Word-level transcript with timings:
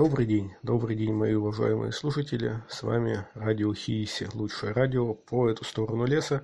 Добрый 0.00 0.24
день, 0.24 0.54
добрый 0.62 0.96
день, 0.96 1.12
мои 1.12 1.34
уважаемые 1.34 1.92
слушатели. 1.92 2.62
С 2.70 2.82
вами 2.82 3.26
радио 3.34 3.74
Хииси, 3.74 4.30
лучшее 4.32 4.72
радио 4.72 5.12
по 5.12 5.50
эту 5.50 5.62
сторону 5.62 6.06
леса. 6.06 6.42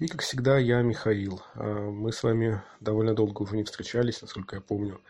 И, 0.00 0.08
как 0.08 0.22
всегда, 0.22 0.58
я 0.58 0.82
Михаил. 0.82 1.40
А, 1.54 1.88
мы 1.88 2.10
с 2.10 2.24
вами 2.24 2.62
довольно 2.80 3.14
долго 3.14 3.42
уже 3.42 3.54
не 3.54 3.62
встречались, 3.62 4.22
насколько 4.22 4.56
я 4.56 4.60
помню. 4.60 5.00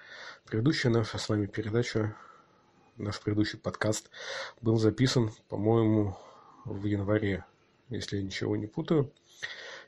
Предыдущая 0.44 0.92
наша 0.92 1.16
с 1.16 1.26
вами 1.26 1.46
передача, 1.46 2.14
наш 2.98 3.18
предыдущий 3.18 3.58
подкаст 3.58 4.10
был 4.60 4.76
записан, 4.76 5.30
по-моему, 5.48 6.18
в 6.66 6.84
январе, 6.84 7.46
если 7.88 8.18
я 8.18 8.22
ничего 8.22 8.56
не 8.56 8.66
путаю. 8.66 9.10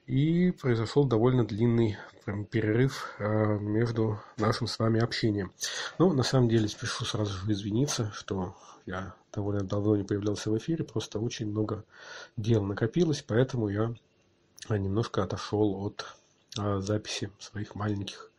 И 0.08 0.52
произошел 0.52 1.04
довольно 1.04 1.44
длинный 1.44 1.98
прям, 2.24 2.46
перерыв 2.46 3.14
э, 3.18 3.58
между 3.58 4.18
нашим 4.38 4.66
с 4.66 4.78
вами 4.78 5.00
общением. 5.00 5.52
Ну, 5.98 6.14
на 6.14 6.22
самом 6.22 6.48
деле, 6.48 6.66
спешу 6.66 7.04
сразу 7.04 7.34
извиниться, 7.52 8.10
что 8.14 8.56
я 8.86 9.12
довольно 9.34 9.64
давно 9.64 9.96
не 9.96 10.04
появлялся 10.04 10.50
в 10.50 10.56
эфире, 10.56 10.82
просто 10.82 11.18
очень 11.18 11.50
много 11.50 11.84
дел 12.38 12.64
накопилось, 12.64 13.22
поэтому 13.22 13.68
я 13.68 13.94
немножко 14.70 15.22
отошел 15.22 15.84
от 15.84 16.06
э, 16.58 16.80
записи 16.80 17.30
своих 17.38 17.74
маленьких 17.74 18.30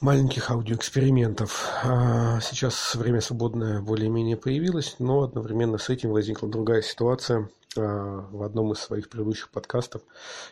маленьких 0.00 0.50
аудиоэкспериментов. 0.50 1.70
А, 1.84 2.40
сейчас 2.40 2.94
время 2.94 3.20
свободное 3.20 3.80
более-менее 3.80 4.36
появилось, 4.36 4.96
но 4.98 5.22
одновременно 5.22 5.78
с 5.78 5.88
этим 5.88 6.10
возникла 6.10 6.48
другая 6.50 6.82
ситуация. 6.82 7.48
А, 7.76 8.28
в 8.30 8.42
одном 8.42 8.72
из 8.72 8.78
своих 8.78 9.08
предыдущих 9.08 9.50
подкастов 9.50 10.02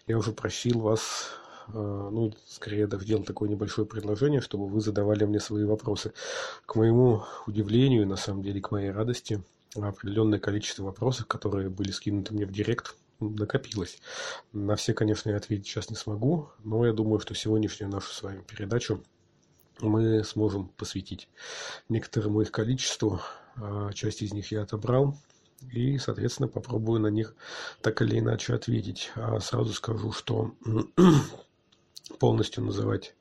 я 0.06 0.16
уже 0.16 0.32
просил 0.32 0.80
вас, 0.80 1.30
а, 1.68 2.10
ну, 2.10 2.32
скорее 2.46 2.86
даже 2.86 3.04
делал 3.04 3.24
такое 3.24 3.48
небольшое 3.48 3.86
предложение, 3.86 4.40
чтобы 4.40 4.68
вы 4.68 4.80
задавали 4.80 5.24
мне 5.24 5.40
свои 5.40 5.64
вопросы. 5.64 6.12
К 6.66 6.76
моему 6.76 7.24
удивлению, 7.46 8.06
на 8.06 8.16
самом 8.16 8.42
деле, 8.42 8.60
к 8.60 8.70
моей 8.70 8.90
радости, 8.90 9.42
определенное 9.74 10.38
количество 10.38 10.84
вопросов, 10.84 11.26
которые 11.26 11.68
были 11.68 11.90
скинуты 11.90 12.34
мне 12.34 12.46
в 12.46 12.52
директ, 12.52 12.96
накопилось. 13.20 13.98
На 14.52 14.76
все, 14.76 14.94
конечно, 14.94 15.30
я 15.30 15.36
ответить 15.36 15.66
сейчас 15.66 15.90
не 15.90 15.96
смогу, 15.96 16.48
но 16.64 16.86
я 16.86 16.92
думаю, 16.92 17.20
что 17.20 17.34
сегодняшнюю 17.34 17.90
нашу 17.90 18.12
с 18.12 18.22
вами 18.22 18.42
передачу 18.42 19.04
мы 19.80 20.24
сможем 20.24 20.68
посвятить 20.68 21.28
некоторому 21.88 22.40
их 22.40 22.50
количеству. 22.50 23.20
А, 23.56 23.92
часть 23.92 24.22
из 24.22 24.32
них 24.32 24.50
я 24.52 24.62
отобрал 24.62 25.16
и, 25.72 25.98
соответственно, 25.98 26.48
попробую 26.48 27.00
на 27.00 27.08
них 27.08 27.34
так 27.80 28.02
или 28.02 28.18
иначе 28.18 28.54
ответить. 28.54 29.12
А 29.14 29.40
сразу 29.40 29.72
скажу, 29.72 30.12
что 30.12 30.54
полностью 32.18 32.64
называть 32.64 33.14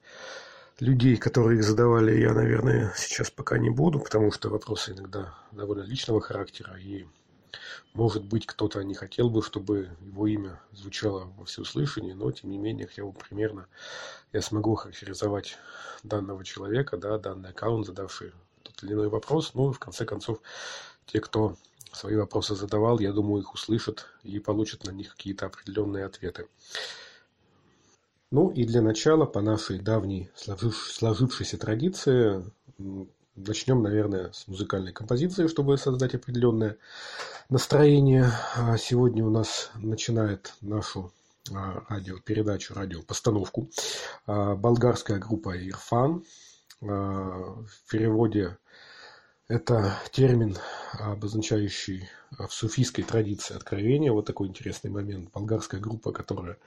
людей, 0.80 1.18
которые 1.18 1.60
их 1.60 1.66
задавали, 1.66 2.20
я, 2.20 2.34
наверное, 2.34 2.94
сейчас 2.96 3.30
пока 3.30 3.58
не 3.58 3.70
буду, 3.70 4.00
потому 4.00 4.32
что 4.32 4.50
вопросы 4.50 4.92
иногда 4.92 5.34
довольно 5.52 5.84
личного 5.84 6.22
характера, 6.22 6.78
и 6.80 7.06
может 7.94 8.24
быть, 8.24 8.46
кто-то 8.46 8.82
не 8.84 8.94
хотел 8.94 9.30
бы, 9.30 9.42
чтобы 9.42 9.90
его 10.02 10.28
имя 10.28 10.62
звучало 10.72 11.34
во 11.38 11.46
всеуслышании, 11.46 12.14
но, 12.14 12.32
тем 12.32 12.52
не 12.52 12.58
менее, 12.58 12.88
хотя 12.88 13.04
бы 13.04 13.12
примерно 13.12 13.68
я 14.32 14.42
смогу 14.42 14.76
характеризовать 14.76 15.58
данного 16.04 16.46
человека, 16.46 16.98
да, 16.98 17.18
данный 17.18 17.50
аккаунт, 17.50 17.86
задавший 17.86 18.32
тот 18.64 18.84
или 18.84 18.94
иной 18.94 19.10
вопрос. 19.10 19.54
Ну, 19.54 19.72
в 19.72 19.80
конце 19.80 20.06
концов, 20.06 20.40
те, 21.08 21.20
кто 21.20 21.58
свои 21.92 22.16
вопросы 22.16 22.56
задавал, 22.56 23.00
я 23.00 23.12
думаю, 23.12 23.42
их 23.42 23.54
услышат 23.54 24.06
и 24.24 24.40
получат 24.40 24.86
на 24.86 24.92
них 24.92 25.16
какие-то 25.16 25.46
определенные 25.46 26.06
ответы. 26.06 26.48
Ну 28.32 28.50
и 28.50 28.64
для 28.64 28.82
начала, 28.82 29.26
по 29.26 29.42
нашей 29.42 29.80
давней 29.80 30.30
сложившейся 30.36 31.58
традиции, 31.58 32.44
начнем, 33.36 33.82
наверное, 33.82 34.32
с 34.32 34.48
музыкальной 34.48 34.94
композиции, 34.94 35.48
чтобы 35.48 35.78
создать 35.78 36.14
определенное 36.14 36.78
настроение. 37.50 38.32
А 38.56 38.78
сегодня 38.78 39.26
у 39.26 39.30
нас 39.30 39.72
начинает 39.76 40.54
нашу 40.62 41.12
а, 41.52 41.84
радиопередачу, 41.90 42.76
радиопостановку 42.76 43.70
а, 44.28 44.56
болгарская 44.56 45.18
группа 45.18 45.58
Ирфан. 45.58 46.24
В 46.82 47.68
переводе 47.92 48.58
это 49.50 49.98
термин, 50.12 50.56
обозначающий 50.94 52.08
в 52.30 52.50
суфийской 52.50 53.04
традиции 53.04 53.56
откровения. 53.56 54.12
Вот 54.12 54.28
такой 54.28 54.48
интересный 54.48 54.92
момент. 54.92 55.32
Болгарская 55.34 55.82
группа, 55.82 56.12
которая 56.12 56.58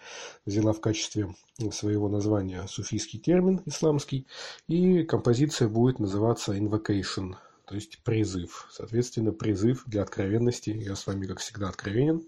взяла 0.45 0.73
в 0.73 0.81
качестве 0.81 1.33
своего 1.71 2.09
названия 2.09 2.67
суфийский 2.67 3.21
термин 3.21 3.63
исламский. 3.67 4.27
И 4.67 5.05
композиция 5.05 5.69
будет 5.69 6.01
называться 6.01 6.55
Invocation, 6.55 7.37
то 7.67 7.77
есть 7.77 8.03
призыв. 8.03 8.67
Соответственно, 8.73 9.31
призыв 9.31 9.85
для 9.87 10.03
откровенности. 10.03 10.71
Я 10.71 10.97
с 10.97 11.07
вами, 11.07 11.27
как 11.27 11.39
всегда, 11.39 11.69
откровенен. 11.69 12.27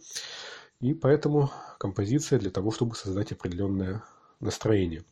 И 0.81 0.94
поэтому 0.94 1.50
композиция 1.78 2.38
для 2.38 2.53
того, 2.53 2.70
чтобы 2.70 2.94
создать 2.94 3.32
определенное 3.32 4.04
настроение. 4.38 5.04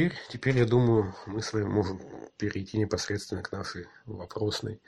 Теперь, 0.00 0.18
теперь, 0.30 0.58
я 0.58 0.64
думаю, 0.64 1.14
мы 1.26 1.42
с 1.42 1.52
вами 1.52 1.64
можем 1.64 2.00
перейти 2.38 2.78
непосредственно 2.78 3.42
к 3.42 3.52
нашей 3.52 3.86
вопросной 4.06 4.80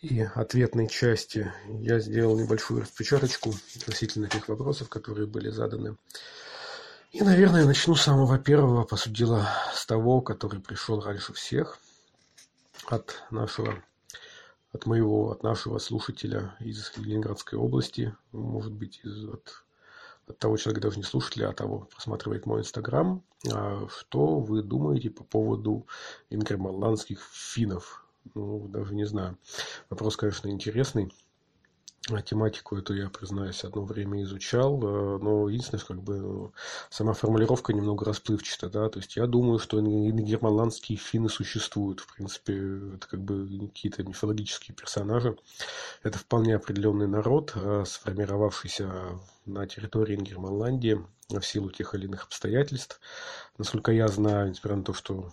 и 0.00 0.22
ответной 0.22 0.88
части. 0.88 1.52
Я 1.68 2.00
сделал 2.00 2.36
небольшую 2.36 2.80
распечаточку 2.80 3.54
относительно 3.76 4.28
тех 4.28 4.48
вопросов, 4.48 4.88
которые 4.88 5.28
были 5.28 5.50
заданы. 5.50 5.96
И, 7.12 7.22
наверное, 7.22 7.64
начну 7.64 7.94
с 7.94 8.02
самого 8.02 8.40
первого, 8.40 8.82
по 8.82 8.96
сути 8.96 9.18
дела, 9.18 9.48
с 9.72 9.86
того, 9.86 10.20
который 10.20 10.58
пришел 10.58 11.00
раньше 11.00 11.32
всех, 11.32 11.78
от 12.86 13.22
нашего, 13.30 13.84
от 14.72 14.84
моего, 14.84 15.30
от 15.30 15.44
нашего 15.44 15.78
слушателя 15.78 16.56
из 16.58 16.90
Ленинградской 16.96 17.56
области, 17.56 18.16
может 18.32 18.72
быть, 18.72 19.00
из, 19.04 19.28
от 19.28 19.62
того 20.38 20.56
человека, 20.56 20.82
даже 20.82 20.98
не 20.98 21.02
слушателя, 21.02 21.48
а 21.48 21.52
того 21.52 21.88
просматривает 21.92 22.46
мой 22.46 22.60
инстаграм. 22.60 23.22
А 23.52 23.86
что 23.88 24.40
вы 24.40 24.62
думаете 24.62 25.10
по 25.10 25.24
поводу 25.24 25.86
ингерманландских 26.30 27.20
финнов? 27.32 28.06
Ну, 28.34 28.68
даже 28.68 28.94
не 28.94 29.04
знаю. 29.06 29.38
Вопрос, 29.88 30.16
конечно, 30.16 30.48
интересный. 30.48 31.12
Тематику 32.22 32.76
эту 32.76 32.94
я, 32.94 33.08
признаюсь, 33.08 33.64
одно 33.64 33.84
время 33.84 34.22
изучал, 34.22 34.80
э, 34.82 35.18
но 35.22 35.48
единственное, 35.48 35.84
как 35.84 36.02
бы 36.02 36.52
сама 36.90 37.12
формулировка 37.12 37.72
немного 37.72 38.04
расплывчата, 38.04 38.68
да, 38.68 38.88
то 38.88 38.98
есть 38.98 39.16
я 39.16 39.26
думаю, 39.26 39.58
что 39.58 39.80
германландские 39.80 40.98
финны 40.98 41.28
существуют, 41.28 42.00
в 42.00 42.14
принципе, 42.14 42.94
это 42.96 43.06
как 43.06 43.20
бы 43.20 43.68
какие-то 43.68 44.02
мифологические 44.02 44.74
персонажи, 44.74 45.36
это 46.02 46.18
вполне 46.18 46.56
определенный 46.56 47.06
народ, 47.06 47.52
э, 47.54 47.84
сформировавшийся 47.86 48.90
на 49.46 49.66
территории 49.66 50.16
Германландии 50.16 51.04
в 51.28 51.42
силу 51.42 51.70
тех 51.70 51.94
или 51.94 52.06
иных 52.06 52.24
обстоятельств. 52.24 53.00
Насколько 53.58 53.92
я 53.92 54.08
знаю, 54.08 54.50
несмотря 54.50 54.76
на 54.76 54.84
то, 54.84 54.92
что 54.94 55.32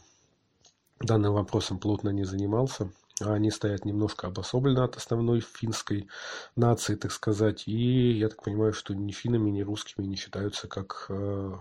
данным 0.99 1.33
вопросом 1.33 1.79
плотно 1.79 2.09
не 2.09 2.23
занимался, 2.23 2.91
они 3.21 3.51
стоят 3.51 3.85
немножко 3.85 4.27
обособленно 4.27 4.83
от 4.83 4.97
основной 4.97 5.41
финской 5.41 6.07
нации, 6.55 6.95
так 6.95 7.11
сказать. 7.11 7.67
И 7.67 8.11
я 8.11 8.29
так 8.29 8.43
понимаю, 8.43 8.73
что 8.73 8.93
ни 8.93 9.11
финнами, 9.11 9.49
ни 9.49 9.61
русскими 9.61 10.05
не 10.05 10.15
считаются 10.15 10.67
как 10.67 11.07
э, 11.09 11.53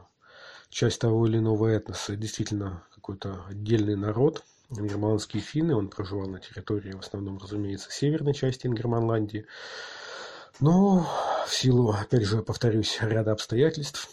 часть 0.68 1.00
того 1.00 1.26
или 1.26 1.38
иного 1.38 1.68
этноса, 1.68 2.16
действительно 2.16 2.84
какой-то 2.94 3.44
отдельный 3.48 3.96
народ, 3.96 4.44
ингерманские 4.70 5.42
финны, 5.42 5.74
он 5.74 5.88
проживал 5.88 6.28
на 6.28 6.40
территории, 6.40 6.92
в 6.92 7.00
основном, 7.00 7.38
разумеется, 7.38 7.90
северной 7.90 8.34
части 8.34 8.66
Ингерманландии, 8.66 9.46
но 10.60 11.06
в 11.46 11.54
силу, 11.54 11.90
опять 11.90 12.24
же, 12.24 12.42
повторюсь, 12.42 12.98
ряда 13.00 13.32
обстоятельств, 13.32 14.08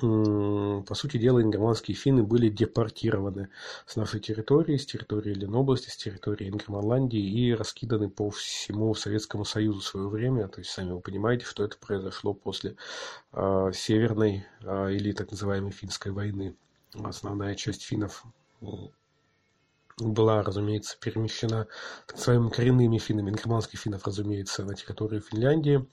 по 0.00 0.94
сути 0.94 1.18
дела, 1.18 1.40
ингерманские 1.40 1.96
финны 1.96 2.24
были 2.24 2.48
депортированы 2.48 3.48
с 3.86 3.94
нашей 3.94 4.18
территории, 4.18 4.76
с 4.76 4.86
территории 4.86 5.34
Ленобласти, 5.34 5.88
с 5.88 5.96
территории 5.96 6.48
Ингерманландии 6.48 7.20
и 7.20 7.54
раскиданы 7.54 8.08
по 8.08 8.30
всему 8.30 8.94
Советскому 8.94 9.44
Союзу 9.44 9.80
в 9.80 9.84
свое 9.84 10.08
время. 10.08 10.48
То 10.48 10.60
есть, 10.60 10.70
сами 10.70 10.92
вы 10.92 11.00
понимаете, 11.00 11.44
что 11.44 11.64
это 11.64 11.76
произошло 11.78 12.34
после 12.34 12.74
э, 13.32 13.70
Северной 13.72 14.46
э, 14.62 14.92
или 14.94 15.12
так 15.12 15.30
называемой 15.30 15.70
Финской 15.70 16.10
войны. 16.10 16.56
Основная 17.02 17.54
часть 17.54 17.82
финнов 17.82 18.24
была, 19.98 20.42
разумеется, 20.42 20.96
перемещена 21.00 21.68
так 22.06 22.16
называемыми 22.16 22.50
коренными 22.50 22.98
финнами, 22.98 23.30
германских 23.30 23.78
финнов, 23.78 24.04
разумеется, 24.06 24.64
на 24.64 24.74
территорию 24.74 25.20
Финляндии. 25.20 25.86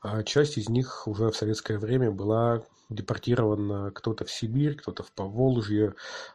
А 0.00 0.22
часть 0.22 0.56
из 0.56 0.68
них 0.68 1.08
уже 1.08 1.30
в 1.30 1.36
советское 1.36 1.78
время 1.78 2.12
была 2.12 2.62
депортирована 2.90 3.90
кто-то 3.92 4.24
в 4.24 4.30
Сибирь, 4.30 4.76
кто-то 4.76 5.02
в 5.02 5.12
Поволжье. 5.12 5.94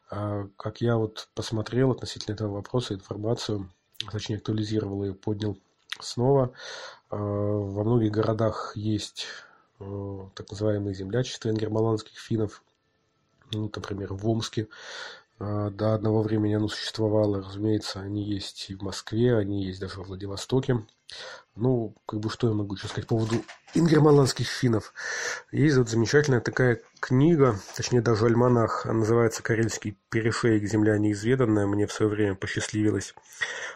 А, 0.09 0.47
как 0.57 0.81
я 0.81 0.97
вот 0.97 1.29
посмотрел 1.35 1.91
относительно 1.91 2.33
этого 2.33 2.55
вопроса 2.55 2.95
информацию, 2.95 3.69
точнее 4.11 4.37
актуализировал 4.37 5.03
ее, 5.03 5.13
поднял 5.13 5.57
снова. 5.99 6.53
А, 7.09 7.17
во 7.17 7.83
многих 7.83 8.11
городах 8.11 8.71
есть 8.75 9.27
а, 9.79 10.29
так 10.33 10.49
называемые 10.49 10.95
землячества 10.95 11.49
ингермаландских 11.49 12.17
финнов, 12.17 12.63
ну, 13.51 13.69
например, 13.75 14.13
в 14.13 14.27
Омске 14.27 14.67
до 15.39 15.93
одного 15.93 16.21
времени 16.21 16.53
оно 16.53 16.67
существовало, 16.67 17.43
разумеется, 17.43 17.99
они 17.99 18.23
есть 18.23 18.69
и 18.69 18.75
в 18.75 18.81
Москве, 18.81 19.37
они 19.37 19.65
есть 19.65 19.81
даже 19.81 19.99
во 19.99 20.05
Владивостоке. 20.05 20.85
Ну, 21.55 21.95
как 22.05 22.19
бы 22.19 22.29
что 22.29 22.47
я 22.47 22.53
могу 22.53 22.75
еще 22.75 22.87
сказать 22.87 23.07
по 23.07 23.15
поводу 23.15 23.43
ингерманландских 23.73 24.47
финнов. 24.47 24.93
Есть 25.51 25.77
вот 25.77 25.89
замечательная 25.89 26.41
такая 26.41 26.81
книга, 26.99 27.59
точнее 27.75 28.01
даже 28.01 28.25
альманах, 28.25 28.85
называется 28.85 29.43
«Карельский 29.43 29.97
перешеек. 30.09 30.67
Земля 30.69 30.97
неизведанная». 30.97 31.67
Мне 31.67 31.87
в 31.87 31.93
свое 31.93 32.11
время 32.11 32.35
посчастливилось 32.35 33.13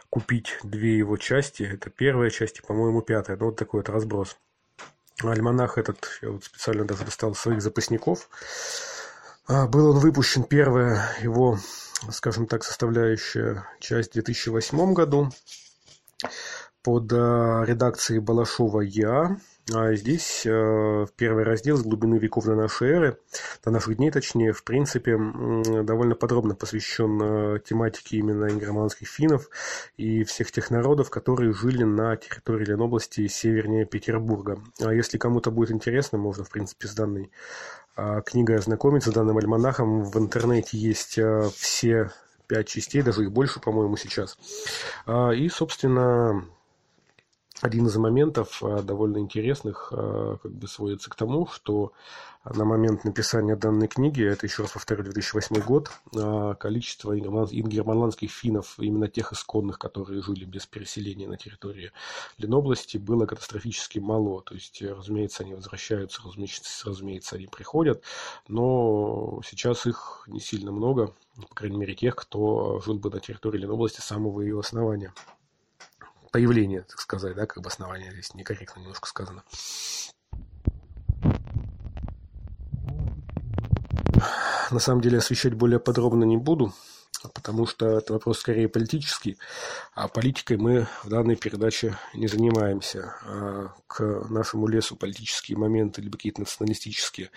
купить 0.10 0.58
две 0.64 0.98
его 0.98 1.18
части. 1.18 1.64
Это 1.64 1.90
первая 1.90 2.30
часть 2.30 2.60
и, 2.60 2.62
по-моему, 2.62 3.02
пятая. 3.02 3.38
Ну, 3.38 3.46
вот 3.46 3.56
такой 3.56 3.82
вот 3.82 3.90
разброс. 3.90 4.38
Альманах 5.22 5.78
этот 5.78 6.20
я 6.22 6.32
вот 6.32 6.44
специально 6.44 6.86
даже 6.86 7.06
достал 7.06 7.36
своих 7.36 7.62
запасников. 7.62 8.30
А, 9.51 9.66
был 9.66 9.90
он 9.90 9.98
выпущен, 9.98 10.44
первая 10.44 11.10
его, 11.24 11.57
скажем 12.12 12.46
так, 12.46 12.63
составляющая 12.63 13.66
часть 13.80 14.12
в 14.12 14.13
2008 14.13 14.94
году 14.94 15.31
под 16.84 17.12
а, 17.12 17.63
редакцией 17.66 18.19
Балашова 18.19 18.81
Я. 18.81 19.38
А 19.72 19.94
здесь 19.94 20.44
э, 20.46 21.06
первый 21.16 21.44
раздел 21.44 21.78
с 21.78 21.84
глубины 21.84 22.16
веков 22.16 22.46
до 22.46 22.56
нашей 22.56 22.90
эры, 22.90 23.18
до 23.64 23.70
наших 23.70 23.98
дней 23.98 24.10
точнее, 24.10 24.52
в 24.52 24.64
принципе, 24.64 25.16
довольно 25.84 26.16
подробно 26.16 26.56
посвящен 26.56 27.22
э, 27.22 27.60
тематике 27.60 28.18
именно 28.18 28.50
ингерманских 28.50 29.08
финнов 29.08 29.50
и 29.98 30.24
всех 30.24 30.52
тех 30.52 30.72
народов, 30.72 31.12
которые 31.12 31.54
жили 31.54 31.84
на 31.84 32.16
территории 32.16 32.66
Ленобласти 32.66 33.28
севернее 33.28 33.86
Петербурга. 33.86 34.60
А 34.82 34.92
если 34.92 35.20
кому-то 35.20 35.52
будет 35.52 35.72
интересно, 35.72 36.18
можно, 36.18 36.44
в 36.44 36.50
принципе, 36.50 36.88
с 36.88 36.96
данной 36.96 37.32
а, 37.96 38.22
книгой 38.22 38.58
ознакомиться, 38.58 39.12
данным 39.12 39.38
альманахом. 39.38 40.06
В 40.06 40.18
интернете 40.18 40.78
есть 40.78 41.18
э, 41.18 41.50
все 41.54 42.12
пять 42.48 42.70
частей, 42.70 43.02
даже 43.02 43.24
их 43.24 43.32
больше, 43.32 43.60
по-моему, 43.60 43.98
сейчас. 43.98 44.38
А, 45.06 45.32
и, 45.32 45.50
собственно, 45.50 46.46
один 47.62 47.88
из 47.88 47.96
моментов 47.98 48.64
а, 48.64 48.82
довольно 48.82 49.18
интересных 49.18 49.92
а, 49.92 50.38
как 50.42 50.52
бы 50.52 50.68
сводится 50.68 51.10
к 51.10 51.16
тому, 51.16 51.48
что 51.48 51.94
на 52.46 52.64
момент 52.64 53.04
написания 53.04 53.58
данной 53.58 53.88
книги, 53.88 54.24
это 54.24 54.46
еще 54.46 54.62
раз 54.62 54.72
повторю, 54.72 55.04
2008 55.04 55.60
год, 55.62 55.92
а, 56.16 56.54
количество 56.56 57.18
ингерманландских 57.18 58.32
финнов, 58.32 58.76
именно 58.80 59.10
тех 59.10 59.34
исконных, 59.34 59.78
которые 59.78 60.22
жили 60.24 60.46
без 60.46 60.66
переселения 60.66 61.28
на 61.28 61.38
территории 61.38 61.92
Ленобласти, 62.38 62.98
было 62.98 63.26
катастрофически 63.26 64.00
мало. 64.00 64.42
То 64.42 64.56
есть, 64.56 64.82
разумеется, 64.82 65.44
они 65.44 65.54
возвращаются, 65.54 66.22
разумеется, 66.24 66.90
разумеется, 66.90 67.36
они 67.36 67.48
приходят, 67.48 68.04
но 68.48 69.42
сейчас 69.46 69.86
их 69.86 70.24
не 70.28 70.40
сильно 70.40 70.72
много, 70.72 71.14
по 71.50 71.56
крайней 71.56 71.78
мере, 71.78 71.94
тех, 71.94 72.16
кто 72.16 72.80
жил 72.80 73.00
бы 73.00 73.10
на 73.10 73.20
территории 73.20 73.60
Ленобласти 73.60 74.00
с 74.00 74.06
самого 74.06 74.42
ее 74.42 74.60
основания 74.60 75.14
появление, 76.31 76.81
так 76.81 77.00
сказать, 77.00 77.36
да, 77.36 77.46
как 77.46 77.64
бы 77.64 77.70
основание 77.70 78.12
здесь 78.12 78.34
некорректно 78.34 78.81
немножко 78.81 79.08
сказано. 79.08 79.44
На 84.72 84.80
самом 84.80 85.02
деле 85.02 85.18
освещать 85.18 85.56
более 85.56 85.80
подробно 85.80 86.24
не 86.26 86.38
буду, 86.38 86.74
потому 87.34 87.66
что 87.66 87.98
это 87.98 88.14
вопрос 88.14 88.40
скорее 88.40 88.70
политический, 88.70 89.38
а 89.94 90.08
политикой 90.08 90.58
мы 90.58 90.88
в 91.04 91.10
данной 91.10 91.36
передаче 91.36 91.98
не 92.14 92.28
занимаемся. 92.28 93.16
А 93.25 93.74
к 93.88 94.04
нашему 94.30 94.68
лесу 94.68 94.96
политические 94.96 95.58
моменты 95.58 96.02
либо 96.02 96.18
какие-то 96.18 96.42
националистические 96.42 97.32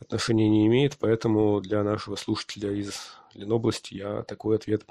отношения 0.00 0.48
не 0.48 0.66
имеет, 0.68 0.96
поэтому 0.98 1.60
для 1.60 1.82
нашего 1.82 2.16
слушателя 2.16 2.72
из 2.72 3.16
Ленобласти 3.36 3.94
я 3.94 4.22
такой 4.22 4.56
ответ 4.56 4.82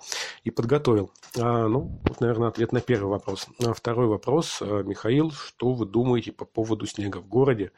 и 0.44 0.52
подготовил. 0.52 1.12
А, 1.38 1.68
ну, 1.68 2.00
вот, 2.04 2.22
наверное, 2.22 2.50
ответ 2.50 2.72
на 2.72 2.82
первый 2.82 3.10
вопрос. 3.10 3.48
А 3.64 3.74
второй 3.74 4.08
вопрос. 4.08 4.62
А, 4.62 4.84
Михаил, 4.84 5.32
что 5.32 5.74
вы 5.74 5.86
думаете 5.86 6.32
по 6.32 6.46
поводу 6.46 6.86
снега 6.86 7.18
в 7.18 7.28
городе? 7.28 7.72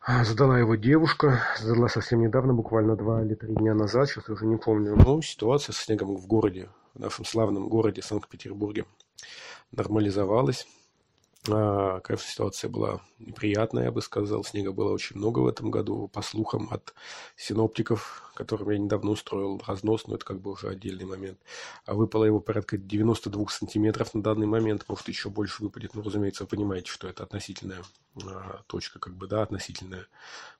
А, 0.00 0.24
задала 0.24 0.58
его 0.58 0.74
девушка, 0.74 1.40
задала 1.58 1.88
совсем 1.88 2.20
недавно, 2.20 2.52
буквально 2.52 2.94
два 2.94 3.22
или 3.24 3.34
три 3.34 3.54
дня 3.54 3.74
назад, 3.74 4.08
сейчас 4.08 4.28
уже 4.28 4.44
не 4.44 4.56
помню. 4.56 4.96
Ну, 4.96 5.22
ситуация 5.22 5.72
со 5.72 5.82
снегом 5.82 6.16
в 6.16 6.26
городе, 6.26 6.68
в 6.94 7.00
нашем 7.00 7.24
славном 7.24 7.68
городе 7.68 8.02
Санкт-Петербурге 8.02 8.84
нормализовалась. 9.72 10.66
А, 11.50 12.00
конечно, 12.00 12.26
ситуация 12.26 12.70
была 12.70 13.00
неприятная, 13.18 13.84
я 13.84 13.92
бы 13.92 14.00
сказал. 14.00 14.44
Снега 14.44 14.72
было 14.72 14.92
очень 14.92 15.16
много 15.16 15.40
в 15.40 15.46
этом 15.46 15.70
году. 15.70 16.08
По 16.08 16.22
слухам 16.22 16.68
от 16.70 16.94
синоптиков, 17.36 18.30
которым 18.34 18.70
я 18.70 18.78
недавно 18.78 19.10
устроил 19.10 19.60
разнос, 19.66 20.06
но 20.06 20.14
это 20.14 20.24
как 20.24 20.40
бы 20.40 20.52
уже 20.52 20.68
отдельный 20.68 21.04
момент. 21.04 21.38
А 21.84 21.94
выпало 21.94 22.24
его 22.24 22.40
порядка 22.40 22.78
92 22.78 23.46
сантиметров 23.48 24.14
на 24.14 24.22
данный 24.22 24.46
момент. 24.46 24.86
Может, 24.88 25.08
еще 25.08 25.28
больше 25.28 25.62
выпадет. 25.62 25.94
Ну, 25.94 26.02
разумеется, 26.02 26.44
вы 26.44 26.48
понимаете, 26.48 26.90
что 26.90 27.08
это 27.08 27.24
относительная 27.24 27.82
а, 28.24 28.62
точка, 28.66 28.98
как 28.98 29.14
бы, 29.14 29.26
да, 29.26 29.42
относительная 29.42 30.06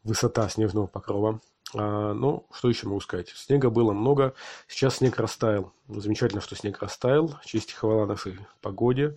высота 0.02 0.46
снежного 0.50 0.86
покрова. 0.86 1.40
А, 1.74 2.12
ну, 2.12 2.46
что 2.52 2.68
еще 2.68 2.88
могу 2.88 3.00
сказать? 3.00 3.30
Снега 3.30 3.70
было 3.70 3.92
много. 3.92 4.34
Сейчас 4.68 4.96
снег 4.96 5.18
растаял. 5.18 5.72
Замечательно, 5.88 6.42
что 6.42 6.56
снег 6.56 6.82
растаял. 6.82 7.38
Честь 7.46 7.70
и 7.70 7.74
хвала 7.74 8.04
нашей 8.04 8.38
погоде 8.60 9.16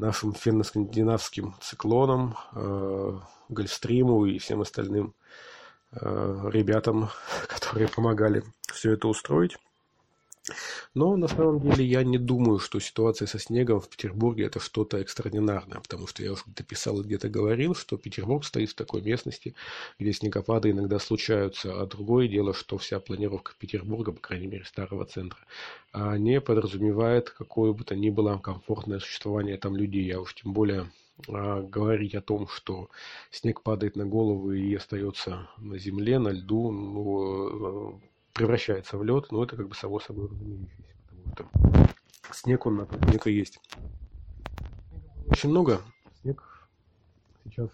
нашим 0.00 0.34
финно-скандинавским 0.34 1.54
циклонам, 1.60 2.36
э, 2.54 3.18
Гольфстриму 3.48 4.24
и 4.26 4.38
всем 4.38 4.62
остальным 4.62 5.14
э, 5.92 6.50
ребятам, 6.50 7.10
которые 7.48 7.88
помогали 7.88 8.42
все 8.72 8.92
это 8.92 9.08
устроить. 9.08 9.56
Но 10.94 11.16
на 11.16 11.28
самом 11.28 11.60
деле 11.60 11.84
я 11.84 12.02
не 12.02 12.18
думаю, 12.18 12.58
что 12.58 12.80
ситуация 12.80 13.26
со 13.26 13.38
снегом 13.38 13.80
в 13.80 13.88
Петербурге 13.88 14.44
это 14.44 14.60
что-то 14.60 14.98
экстраординарное, 14.98 15.80
потому 15.80 16.06
что 16.06 16.22
я 16.22 16.32
уже 16.32 16.42
где-то 16.46 16.64
писал 16.64 17.00
и 17.00 17.04
где-то 17.04 17.28
говорил, 17.28 17.74
что 17.74 17.96
Петербург 17.96 18.44
стоит 18.44 18.70
в 18.70 18.74
такой 18.74 19.02
местности, 19.02 19.54
где 19.98 20.12
снегопады 20.12 20.70
иногда 20.70 20.98
случаются, 20.98 21.80
а 21.80 21.86
другое 21.86 22.28
дело, 22.28 22.54
что 22.54 22.78
вся 22.78 23.00
планировка 23.00 23.52
Петербурга, 23.58 24.12
по 24.12 24.20
крайней 24.20 24.46
мере 24.46 24.64
старого 24.64 25.04
центра, 25.04 25.38
а, 25.92 26.16
не 26.18 26.40
подразумевает 26.40 27.30
какое 27.30 27.72
бы 27.72 27.84
то 27.84 27.96
ни 27.96 28.10
было 28.10 28.38
комфортное 28.38 28.98
существование 29.00 29.56
там 29.56 29.76
людей. 29.76 30.04
Я 30.04 30.20
уж 30.20 30.34
тем 30.34 30.52
более 30.52 30.90
а, 31.28 31.62
говорить 31.62 32.14
о 32.14 32.20
том, 32.20 32.48
что 32.48 32.90
снег 33.30 33.62
падает 33.62 33.96
на 33.96 34.06
голову 34.06 34.52
и 34.52 34.74
остается 34.74 35.48
на 35.58 35.78
земле, 35.78 36.18
на 36.18 36.30
льду, 36.30 36.70
ну, 36.70 38.00
превращается 38.32 38.96
в 38.96 39.04
лед, 39.04 39.30
но 39.30 39.44
это 39.44 39.56
как 39.56 39.68
бы 39.68 39.74
само 39.74 40.00
собой 40.00 40.28
разумеющееся, 40.28 40.94
потому 41.08 41.32
что 41.34 42.34
снег 42.34 42.66
он 42.66 42.88
снег 43.08 43.26
есть. 43.26 43.60
Очень 45.26 45.50
много. 45.50 45.80
Снег 46.22 46.42
сейчас 47.44 47.70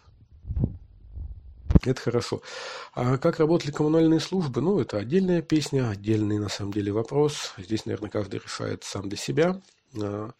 это 1.85 2.01
хорошо. 2.01 2.43
А 2.95 3.17
как 3.19 3.39
работали 3.39 3.71
коммунальные 3.71 4.21
службы? 4.21 4.61
Ну, 4.61 4.81
это 4.81 4.99
отдельная 4.99 5.43
песня, 5.43 5.89
отдельный 5.89 6.39
на 6.39 6.49
самом 6.49 6.73
деле 6.73 6.93
вопрос. 6.93 7.55
Здесь, 7.59 7.87
наверное, 7.87 8.11
каждый 8.11 8.41
решает 8.41 8.85
сам 8.85 9.09
для 9.09 9.19
себя. 9.19 9.61
А, 10.01 10.31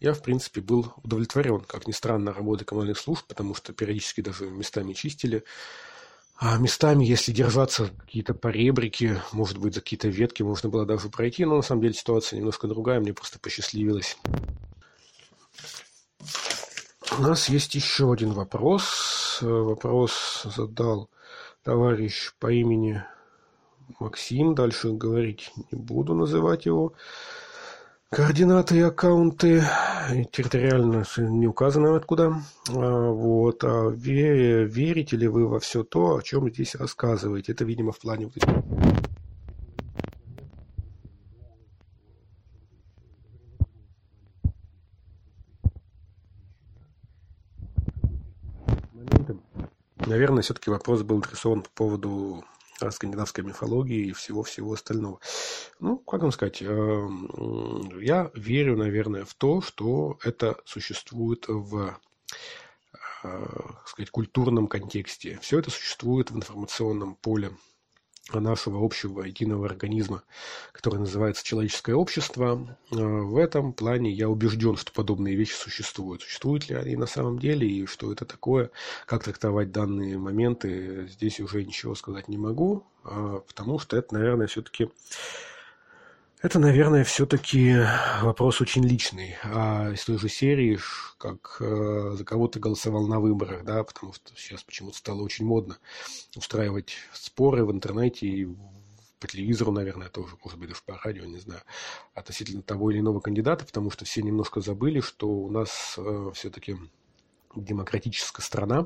я, 0.00 0.14
в 0.14 0.22
принципе, 0.22 0.60
был 0.60 0.92
удовлетворен, 1.02 1.60
как 1.60 1.86
ни 1.86 1.92
странно, 1.92 2.32
работой 2.32 2.64
коммунальных 2.64 2.98
служб, 2.98 3.26
потому 3.26 3.54
что 3.54 3.72
периодически 3.72 4.20
даже 4.20 4.48
местами 4.48 4.92
чистили 4.92 5.44
А 6.40 6.56
местами, 6.56 7.04
если 7.04 7.32
держаться 7.32 7.90
какие-то 7.98 8.32
поребрики, 8.32 9.20
может 9.32 9.58
быть, 9.58 9.74
за 9.74 9.80
какие-то 9.80 10.06
ветки 10.06 10.44
можно 10.44 10.68
было 10.68 10.86
даже 10.86 11.08
пройти, 11.08 11.44
но 11.44 11.56
на 11.56 11.62
самом 11.62 11.82
деле 11.82 11.94
ситуация 11.94 12.38
немножко 12.38 12.68
другая, 12.68 13.00
мне 13.00 13.12
просто 13.12 13.40
посчастливилось. 13.40 14.16
У 17.18 17.22
нас 17.22 17.48
есть 17.48 17.74
еще 17.74 18.12
один 18.12 18.30
вопрос. 18.32 19.40
Вопрос 19.40 20.46
задал 20.56 21.10
товарищ 21.64 22.32
по 22.38 22.52
имени 22.52 23.02
Максим. 23.98 24.54
Дальше 24.54 24.92
говорить 24.92 25.50
не 25.72 25.78
буду, 25.78 26.14
называть 26.14 26.66
его. 26.66 26.92
Координаты 28.10 28.78
и 28.78 28.80
аккаунты 28.80 29.62
территориально 30.32 31.04
не 31.18 31.46
указаны 31.46 31.88
откуда. 31.88 32.40
А, 32.70 33.10
вот. 33.10 33.62
А 33.64 33.90
верите 33.90 35.16
ли 35.16 35.28
вы 35.28 35.46
во 35.46 35.60
все 35.60 35.84
то, 35.84 36.16
о 36.16 36.22
чем 36.22 36.48
здесь 36.48 36.74
рассказываете? 36.74 37.52
Это, 37.52 37.66
видимо, 37.66 37.92
в 37.92 37.98
плане 37.98 38.24
вот 38.26 38.36
этих 38.38 38.48
Наверное, 50.06 50.42
все-таки 50.42 50.70
вопрос 50.70 51.02
был 51.02 51.18
адресован 51.18 51.60
по 51.60 51.70
поводу 51.74 52.42
скандинавской 52.90 53.44
мифологии 53.44 54.08
и 54.08 54.12
всего-всего 54.12 54.72
остального. 54.72 55.20
Ну, 55.80 55.98
как 55.98 56.22
вам 56.22 56.32
сказать, 56.32 56.62
эм, 56.62 58.00
я 58.00 58.30
верю, 58.34 58.76
наверное, 58.76 59.24
в 59.24 59.34
то, 59.34 59.60
что 59.60 60.18
это 60.22 60.56
существует 60.64 61.46
в 61.48 61.98
э, 63.24 63.46
сказать, 63.86 64.10
культурном 64.10 64.68
контексте. 64.68 65.38
Все 65.42 65.58
это 65.58 65.70
существует 65.70 66.30
в 66.30 66.36
информационном 66.36 67.16
поле 67.16 67.50
нашего 68.34 68.84
общего 68.84 69.22
единого 69.22 69.66
организма, 69.66 70.22
который 70.72 70.98
называется 70.98 71.44
человеческое 71.44 71.94
общество. 71.94 72.78
Э, 72.90 72.96
в 72.96 73.36
этом 73.36 73.72
плане 73.72 74.10
я 74.10 74.28
убежден, 74.28 74.76
что 74.76 74.92
подобные 74.92 75.36
вещи 75.36 75.54
существуют. 75.54 76.22
Существуют 76.22 76.68
ли 76.68 76.76
они 76.76 76.96
на 76.96 77.06
самом 77.06 77.38
деле 77.38 77.68
и 77.68 77.86
что 77.86 78.12
это 78.12 78.24
такое, 78.24 78.70
как 79.06 79.24
трактовать 79.24 79.72
данные 79.72 80.18
моменты, 80.18 81.08
здесь 81.08 81.40
уже 81.40 81.64
ничего 81.64 81.94
сказать 81.94 82.28
не 82.28 82.38
могу, 82.38 82.84
а, 83.04 83.40
потому 83.40 83.78
что 83.78 83.96
это, 83.96 84.14
наверное, 84.14 84.46
все-таки 84.46 84.90
это, 86.42 86.58
наверное, 86.58 87.04
все-таки 87.04 87.76
вопрос 88.22 88.60
очень 88.60 88.84
личный. 88.84 89.36
А 89.44 89.90
из 89.92 90.04
той 90.04 90.18
же 90.18 90.28
серии, 90.28 90.78
как 91.18 91.56
э, 91.60 92.14
за 92.16 92.24
кого 92.24 92.48
ты 92.48 92.60
голосовал 92.60 93.06
на 93.06 93.18
выборах, 93.18 93.64
да, 93.64 93.82
потому 93.82 94.12
что 94.12 94.32
сейчас 94.36 94.62
почему-то 94.62 94.96
стало 94.98 95.22
очень 95.22 95.44
модно 95.44 95.78
устраивать 96.36 96.96
споры 97.12 97.64
в 97.64 97.72
интернете 97.72 98.26
и 98.26 98.48
по 99.18 99.26
телевизору, 99.26 99.72
наверное, 99.72 100.08
тоже, 100.08 100.36
может 100.44 100.58
быть, 100.58 100.68
даже 100.68 100.82
по 100.86 100.96
радио, 100.98 101.24
не 101.24 101.38
знаю, 101.38 101.62
относительно 102.14 102.62
того 102.62 102.90
или 102.90 103.00
иного 103.00 103.20
кандидата, 103.20 103.64
потому 103.64 103.90
что 103.90 104.04
все 104.04 104.22
немножко 104.22 104.60
забыли, 104.60 105.00
что 105.00 105.28
у 105.28 105.50
нас 105.50 105.96
э, 105.98 106.30
все-таки 106.34 106.76
демократическая 107.54 108.42
страна, 108.42 108.84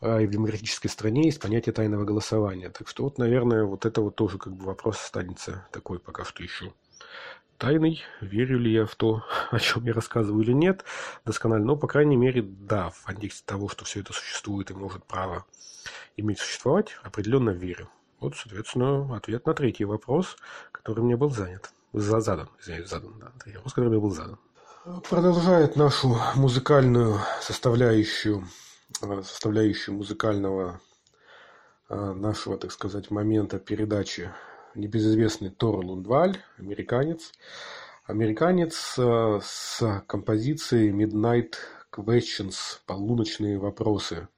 э, 0.00 0.22
и 0.22 0.26
в 0.26 0.30
демократической 0.30 0.88
стране 0.88 1.26
есть 1.26 1.40
понятие 1.40 1.72
тайного 1.72 2.04
голосования. 2.04 2.70
Так 2.70 2.88
что 2.88 3.04
вот, 3.04 3.18
наверное, 3.18 3.64
вот 3.64 3.86
это 3.86 4.00
вот 4.00 4.16
тоже 4.16 4.38
как 4.38 4.54
бы 4.54 4.64
вопрос 4.64 4.96
останется 4.96 5.66
такой 5.72 5.98
пока 5.98 6.24
что 6.24 6.42
еще 6.42 6.72
тайный. 7.58 8.02
Верю 8.20 8.58
ли 8.58 8.72
я 8.72 8.86
в 8.86 8.94
то, 8.94 9.22
о 9.50 9.58
чем 9.58 9.84
я 9.84 9.92
рассказываю 9.92 10.42
или 10.42 10.52
нет, 10.52 10.84
досконально. 11.24 11.66
Но, 11.66 11.76
по 11.76 11.86
крайней 11.86 12.16
мере, 12.16 12.42
да, 12.42 12.90
в 12.90 13.04
контексте 13.04 13.42
того, 13.44 13.68
что 13.68 13.84
все 13.84 14.00
это 14.00 14.12
существует 14.12 14.70
и 14.70 14.74
может 14.74 15.04
право 15.04 15.44
иметь 16.16 16.38
существовать, 16.38 16.96
определенно 17.02 17.50
верю. 17.50 17.90
Вот, 18.20 18.36
соответственно, 18.36 19.14
ответ 19.16 19.46
на 19.46 19.54
третий 19.54 19.84
вопрос, 19.84 20.36
который 20.72 21.04
мне 21.04 21.16
был 21.16 21.30
занят. 21.30 21.72
Задан, 21.92 22.48
извиняюсь, 22.60 22.88
задан, 22.88 23.18
да. 23.18 23.32
Третий 23.40 23.58
вопрос, 23.58 23.72
который 23.74 23.90
мне 23.90 24.00
был 24.00 24.10
задан. 24.10 24.38
Продолжает 25.10 25.76
нашу 25.76 26.16
музыкальную 26.34 27.18
составляющую, 27.42 28.48
э, 29.02 29.22
составляющую 29.22 29.94
музыкального 29.94 30.80
э, 31.90 32.12
нашего, 32.12 32.56
так 32.56 32.72
сказать, 32.72 33.10
момента 33.10 33.58
передачи 33.58 34.30
небезызвестный 34.74 35.50
Тор 35.50 35.84
Лундваль, 35.84 36.38
американец. 36.56 37.32
Американец 38.06 38.94
э, 38.98 39.40
с 39.42 40.02
композицией 40.06 40.90
Midnight 40.90 41.54
Questions, 41.92 42.80
полуночные 42.86 43.58
вопросы. 43.58 44.28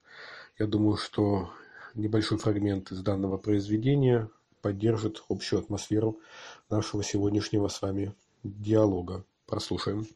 Я 0.59 0.67
думаю, 0.67 0.97
что 0.97 1.49
небольшой 1.93 2.37
фрагмент 2.39 2.91
из 2.91 3.01
данного 3.01 3.37
произведения 3.37 4.29
поддержит 4.61 5.23
общую 5.29 5.59
атмосферу 5.59 6.19
нашего 6.69 7.03
сегодняшнего 7.03 7.69
с 7.69 7.81
вами 7.81 8.13
диалога. 8.43 9.23
Прослушаем. 9.45 10.07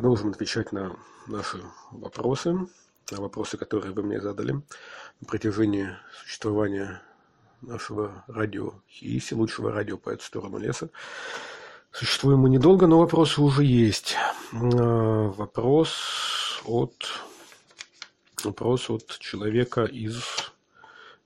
Продолжим. 0.00 0.30
Отвечать 0.30 0.72
на 0.72 0.96
наши 1.26 1.60
вопросы, 1.90 2.54
на 3.10 3.20
вопросы, 3.20 3.58
которые 3.58 3.92
вы 3.92 4.02
мне 4.02 4.18
задали 4.18 4.52
на 4.52 5.26
протяжении 5.26 5.90
существования 6.22 7.02
нашего 7.60 8.24
радио 8.26 8.72
Хииси, 8.88 9.34
лучшего 9.34 9.70
радио 9.70 9.98
по 9.98 10.08
эту 10.08 10.24
сторону 10.24 10.56
леса. 10.56 10.88
Существуем 11.92 12.38
мы 12.38 12.48
недолго, 12.48 12.86
но 12.86 12.98
вопросы 12.98 13.42
уже 13.42 13.62
есть. 13.62 14.16
А, 14.54 15.28
вопрос 15.28 16.62
от, 16.64 16.94
вопрос 18.42 18.88
от 18.88 19.06
человека 19.18 19.84
из, 19.84 20.24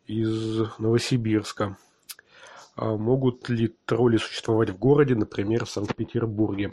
из 0.08 0.66
Новосибирска. 0.80 1.78
А 2.74 2.96
могут 2.96 3.48
ли 3.48 3.72
тролли 3.84 4.16
существовать 4.16 4.70
в 4.70 4.78
городе, 4.78 5.14
например, 5.14 5.64
в 5.64 5.70
Санкт-Петербурге? 5.70 6.72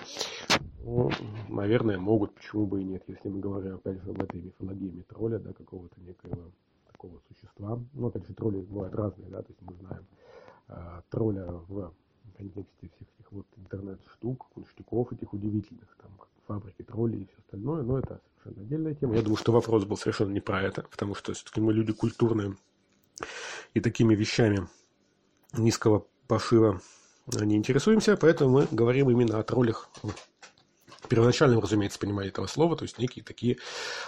Ну, 0.83 1.11
наверное, 1.47 1.97
могут, 1.97 2.33
почему 2.33 2.65
бы 2.65 2.81
и 2.81 2.83
нет, 2.83 3.03
если 3.07 3.29
мы 3.29 3.39
говорим, 3.39 3.75
опять 3.75 4.01
же, 4.01 4.09
об 4.09 4.21
этой 4.21 4.41
мифологии 4.41 5.05
тролля, 5.07 5.39
да, 5.39 5.53
какого-то 5.53 5.99
некого 6.01 6.51
такого 6.91 7.19
существа. 7.27 7.79
Ну, 7.93 8.07
опять 8.07 8.27
же, 8.27 8.33
тролли 8.33 8.61
бывают 8.61 8.93
разные, 8.95 9.29
да, 9.29 9.41
то 9.41 9.49
есть 9.49 9.61
мы 9.61 9.73
знаем 9.75 10.05
э, 10.69 11.01
тролля 11.09 11.45
в 11.45 11.93
контексте 12.35 12.89
всех 12.95 13.07
этих 13.19 13.31
вот 13.31 13.45
интернет-штук, 13.57 14.47
кунштюков 14.53 15.13
этих 15.13 15.33
удивительных, 15.33 15.95
там, 16.01 16.11
фабрики 16.47 16.81
троллей 16.81 17.21
и 17.21 17.25
все 17.25 17.37
остальное, 17.37 17.83
но 17.83 17.99
это 17.99 18.19
совершенно 18.43 18.65
отдельная 18.65 18.95
тема. 18.95 19.15
Я 19.15 19.21
думаю, 19.21 19.37
что 19.37 19.51
вопрос 19.51 19.85
был 19.85 19.97
совершенно 19.97 20.31
не 20.31 20.41
про 20.41 20.61
это, 20.61 20.83
потому 20.83 21.15
что 21.15 21.33
все-таки 21.33 21.61
мы 21.61 21.73
люди 21.73 21.93
культурные 21.93 22.55
и 23.73 23.79
такими 23.79 24.15
вещами 24.15 24.67
низкого 25.53 26.05
пошива 26.27 26.81
не 27.39 27.55
интересуемся, 27.55 28.17
поэтому 28.17 28.51
мы 28.51 28.67
говорим 28.71 29.09
именно 29.09 29.39
о 29.39 29.43
троллях 29.43 29.89
в 30.01 30.11
первоначальном, 31.11 31.59
разумеется, 31.59 31.99
понимании 31.99 32.29
этого 32.29 32.47
слова, 32.47 32.77
то 32.77 32.85
есть 32.85 32.97
некие 32.97 33.25
такие 33.25 33.57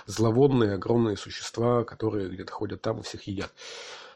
зловонные, 0.05 0.75
огромные 0.75 1.17
существа, 1.17 1.83
которые 1.83 2.29
где-то 2.29 2.53
ходят 2.53 2.81
там 2.81 3.01
и 3.01 3.03
всех 3.03 3.24
едят. 3.24 3.51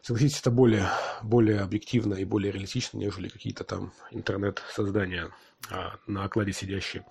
Согласитесь, 0.01 0.39
это 0.39 0.51
более, 0.51 0.87
более 1.21 1.59
объективно 1.59 2.13
и 2.13 2.23
более 2.23 2.53
реалистично, 2.53 2.97
нежели 2.97 3.27
какие-то 3.27 3.65
там 3.65 3.91
интернет-создания 4.11 5.31
а, 5.69 5.97
на 6.07 6.23
окладе 6.23 6.53
сидящие. 6.53 7.05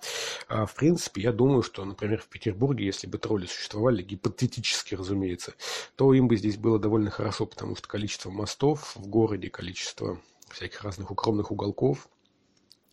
А, 0.47 0.65
в 0.65 0.73
принципе, 0.73 1.21
я 1.21 1.31
думаю, 1.31 1.61
что, 1.61 1.85
например, 1.85 2.21
в 2.21 2.27
Петербурге, 2.27 2.87
если 2.87 3.05
бы 3.05 3.19
тролли 3.19 3.45
существовали, 3.45 4.01
гипотетически, 4.01 4.95
разумеется, 4.95 5.53
то 5.95 6.11
им 6.11 6.27
бы 6.27 6.37
здесь 6.37 6.57
было 6.57 6.79
довольно 6.79 7.11
хорошо, 7.11 7.45
потому 7.45 7.75
что 7.75 7.87
количество 7.87 8.31
мостов 8.31 8.95
в 8.95 9.07
городе, 9.07 9.51
количество 9.51 10.19
всяких 10.49 10.81
разных 10.81 11.11
укромных 11.11 11.51
уголков, 11.51 12.09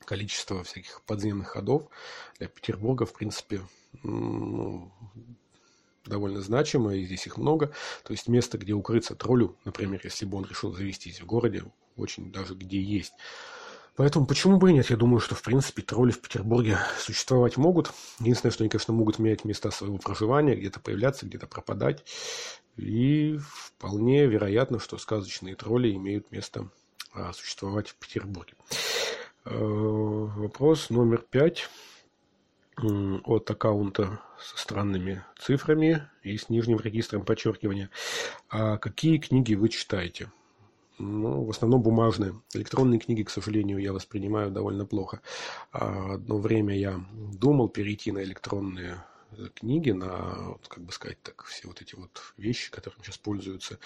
количество 0.05 0.63
всяких 0.65 1.03
подземных 1.03 1.49
ходов 1.49 1.88
для 2.38 2.49
Петербурга, 2.49 3.07
в 3.07 3.12
принципе, 3.12 3.61
ну, 4.03 4.93
довольно 6.05 6.40
значимо, 6.40 6.95
и 6.95 7.05
здесь 7.05 7.27
их 7.27 7.37
много. 7.37 7.73
То 8.05 8.12
есть 8.12 8.29
место, 8.29 8.59
где 8.59 8.73
укрыться 8.73 9.14
троллю, 9.14 9.57
например, 9.64 10.01
если 10.05 10.25
бы 10.25 10.38
он 10.38 10.45
решил 10.45 10.73
завестись 10.73 11.21
в 11.21 11.27
городе, 11.27 11.64
очень 11.97 12.33
даже 12.33 12.55
где 12.55 12.81
есть. 12.81 13.12
Поэтому 13.97 14.27
почему 14.27 14.59
бы 14.59 14.71
и 14.71 14.75
нет? 14.75 14.90
Я 14.90 14.97
думаю, 14.97 15.21
что 15.21 15.37
в 15.37 15.43
принципе 15.43 15.81
тролли 15.83 16.11
в 16.11 16.21
Петербурге 16.21 16.79
существовать 16.99 17.57
могут. 17.57 17.93
Единственное, 18.19 18.51
что 18.51 18.64
они, 18.64 18.69
конечно, 18.69 18.93
могут 18.93 19.21
менять 19.21 19.45
места 19.45 19.71
своего 19.71 19.99
проживания, 19.99 20.57
где-то 20.57 20.81
появляться, 20.81 21.27
где-то 21.27 21.47
пропадать. 21.47 22.05
И 22.77 23.38
вполне 23.40 24.27
вероятно, 24.27 24.81
что 24.81 24.99
сказочные 24.99 25.55
тролли 25.55 25.93
имеют 25.93 26.33
место 26.33 26.69
а, 27.12 27.33
существовать 27.33 27.88
в 27.88 27.95
Петербурге. 27.95 28.55
Э, 29.46 29.54
вопрос 29.59 30.88
номер 30.88 31.18
пять 31.18 31.68
от 32.76 33.50
аккаунта 33.50 34.20
со 34.38 34.57
странными 34.57 35.22
цифрами 35.38 36.09
и 36.22 36.37
с 36.37 36.48
нижним 36.48 36.80
регистром 36.80 37.24
подчеркивания. 37.24 37.90
А 38.48 38.78
какие 38.78 39.18
книги 39.18 39.54
вы 39.54 39.68
читаете? 39.68 40.33
Ну, 40.98 41.44
в 41.44 41.50
основном 41.50 41.83
бумажные. 41.83 42.40
Электронные 42.54 42.98
книги, 42.98 43.22
к 43.22 43.30
сожалению, 43.30 43.78
я 43.78 43.92
воспринимаю 43.92 44.50
довольно 44.50 44.87
плохо. 44.87 45.20
А 45.72 46.14
одно 46.14 46.38
время 46.38 46.76
я 46.76 47.04
думал 47.14 47.68
перейти 47.68 48.12
на 48.12 48.22
электронные 48.22 49.04
книги, 49.54 49.90
на, 49.90 50.57
как 50.68 50.85
бы 50.85 50.92
сказать 50.92 51.20
так, 51.22 51.44
все 51.44 51.68
вот 51.68 51.83
эти 51.83 51.94
вот 51.96 52.22
вещи, 52.38 52.70
которыми 52.70 53.02
сейчас 53.02 53.18
пользуются. 53.18 53.78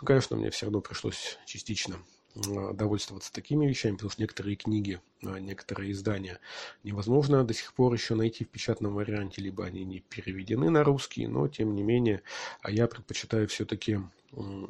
Ну, 0.00 0.06
конечно, 0.06 0.36
мне 0.36 0.50
все 0.50 0.66
равно 0.66 0.80
пришлось 0.80 1.38
частично 1.46 1.96
Э, 1.96 2.13
довольствоваться 2.34 3.32
такими 3.32 3.66
вещами, 3.66 3.94
потому 3.94 4.10
что 4.10 4.22
некоторые 4.22 4.56
книги, 4.56 5.00
э, 5.22 5.38
некоторые 5.38 5.92
издания 5.92 6.40
невозможно 6.82 7.44
до 7.44 7.54
сих 7.54 7.72
пор 7.72 7.92
еще 7.92 8.14
найти 8.14 8.44
в 8.44 8.48
печатном 8.48 8.94
варианте, 8.94 9.40
либо 9.40 9.64
они 9.64 9.84
не 9.84 10.00
переведены 10.00 10.70
на 10.70 10.82
русский, 10.82 11.26
но 11.26 11.46
тем 11.48 11.74
не 11.74 11.82
менее, 11.82 12.22
а 12.60 12.70
я 12.70 12.86
предпочитаю 12.88 13.46
все-таки 13.48 14.00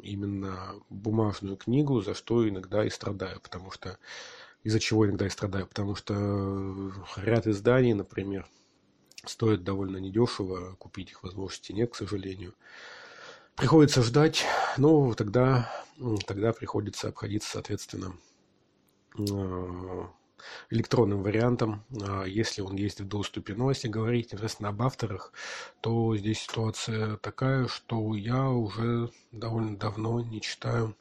именно 0.03 0.75
бумажную 0.89 1.57
книгу, 1.57 2.01
за 2.01 2.13
что 2.13 2.47
иногда 2.47 2.85
и 2.85 2.89
страдаю, 2.89 3.41
потому 3.41 3.71
что 3.71 3.97
из-за 4.63 4.79
чего 4.79 5.05
иногда 5.07 5.25
и 5.25 5.29
страдаю, 5.29 5.67
потому 5.67 5.95
что 5.95 6.13
э, 6.13 6.91
ряд 7.17 7.47
изданий, 7.47 7.93
например, 7.93 8.47
стоит 9.23 9.63
довольно 9.63 9.97
недешево, 9.97 10.75
купить 10.75 11.11
их 11.11 11.23
возможности 11.23 11.71
нет, 11.71 11.91
к 11.91 11.95
сожалению. 11.95 12.53
Приходится 13.55 14.03
ждать, 14.03 14.43
ну, 14.77 15.13
тогда, 15.15 15.84
тогда 16.25 16.53
приходится 16.53 17.09
обходиться, 17.09 17.51
соответственно, 17.51 18.15
э, 19.17 20.07
электронным 20.69 21.23
вариантом, 21.23 21.83
а 22.01 22.25
если 22.25 22.61
он 22.61 22.75
есть 22.75 23.01
в 23.01 23.07
доступе. 23.07 23.55
Но 23.55 23.69
если 23.69 23.87
говорить 23.87 24.31
непосредственно 24.31 24.69
об 24.69 24.81
авторах, 24.81 25.31
то 25.81 26.15
здесь 26.15 26.39
ситуация 26.39 27.17
такая, 27.17 27.67
что 27.67 28.15
я 28.15 28.49
уже 28.49 29.09
довольно 29.31 29.77
давно 29.77 30.21
не 30.21 30.41
читаю 30.41 30.95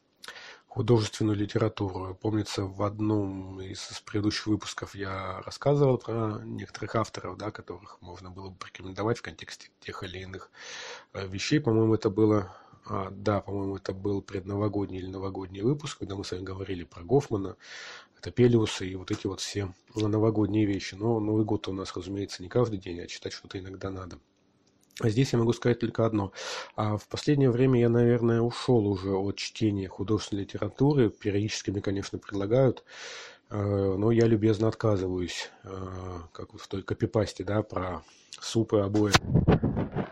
художественную 0.74 1.36
литературу. 1.36 2.18
Помнится, 2.20 2.64
в 2.64 2.82
одном 2.82 3.60
из 3.60 4.02
предыдущих 4.04 4.48
выпусков 4.48 4.96
я 4.96 5.40
рассказывал 5.42 5.98
про 5.98 6.40
некоторых 6.44 6.96
авторов, 6.96 7.38
да, 7.38 7.52
которых 7.52 7.98
можно 8.00 8.28
было 8.30 8.48
бы 8.48 8.56
порекомендовать 8.56 9.18
в 9.18 9.22
контексте 9.22 9.70
тех 9.78 10.02
или 10.02 10.18
иных 10.18 10.50
э, 11.12 11.28
вещей. 11.28 11.60
По-моему, 11.60 11.94
это 11.94 12.10
было 12.10 12.56
а, 12.86 13.10
да, 13.10 13.40
по-моему, 13.40 13.76
это 13.76 13.92
был 13.92 14.22
предновогодний 14.22 14.98
или 14.98 15.06
новогодний 15.06 15.62
выпуск, 15.62 15.98
когда 15.98 16.16
мы 16.16 16.24
с 16.24 16.32
вами 16.32 16.42
говорили 16.42 16.84
про 16.84 17.02
Гофмана, 17.02 17.56
Топелиуса 18.20 18.86
и 18.86 18.94
вот 18.94 19.10
эти 19.10 19.26
вот 19.26 19.40
все 19.40 19.74
новогодние 19.94 20.64
вещи. 20.64 20.94
Но 20.94 21.20
Новый 21.20 21.44
год 21.44 21.68
у 21.68 21.72
нас, 21.72 21.94
разумеется, 21.94 22.42
не 22.42 22.48
каждый 22.48 22.78
день, 22.78 23.00
а 23.00 23.06
читать 23.06 23.32
что-то 23.34 23.58
иногда 23.58 23.90
надо. 23.90 24.18
А 25.00 25.10
здесь 25.10 25.32
я 25.32 25.38
могу 25.38 25.52
сказать 25.52 25.80
только 25.80 26.06
одно. 26.06 26.32
А 26.76 26.96
в 26.96 27.08
последнее 27.08 27.50
время 27.50 27.80
я, 27.80 27.88
наверное, 27.88 28.40
ушел 28.40 28.86
уже 28.86 29.10
от 29.10 29.36
чтения 29.36 29.88
художественной 29.88 30.44
литературы. 30.44 31.10
Периодически 31.10 31.70
мне, 31.70 31.82
конечно, 31.82 32.18
предлагают, 32.18 32.84
э, 33.50 33.56
но 33.58 34.10
я 34.12 34.26
любезно 34.26 34.68
отказываюсь, 34.68 35.50
э, 35.64 35.76
как 36.32 36.54
в 36.54 36.66
той 36.68 36.82
копипасте, 36.82 37.44
да, 37.44 37.62
про 37.62 38.02
супы 38.40 38.78
обои. 38.78 39.12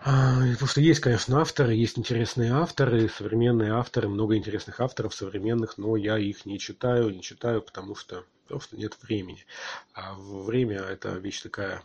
А, 0.05 0.41
потому 0.53 0.67
что 0.67 0.81
есть, 0.81 0.99
конечно, 0.99 1.41
авторы, 1.41 1.75
есть 1.75 1.97
интересные 1.97 2.53
авторы, 2.53 3.09
современные 3.09 3.73
авторы, 3.73 4.09
много 4.09 4.37
интересных 4.37 4.81
авторов 4.81 5.15
современных, 5.15 5.79
но 5.79 5.97
я 5.97 6.19
их 6.19 6.45
не 6.45 6.59
читаю, 6.59 7.11
не 7.11 7.23
читаю, 7.23 7.63
потому 7.63 7.95
что 7.95 8.25
просто 8.49 8.77
нет 8.77 8.97
времени. 9.01 9.47
А 9.95 10.15
время– 10.15 10.79
это 10.91 11.11
вещь 11.11 11.43
такая 11.43 11.85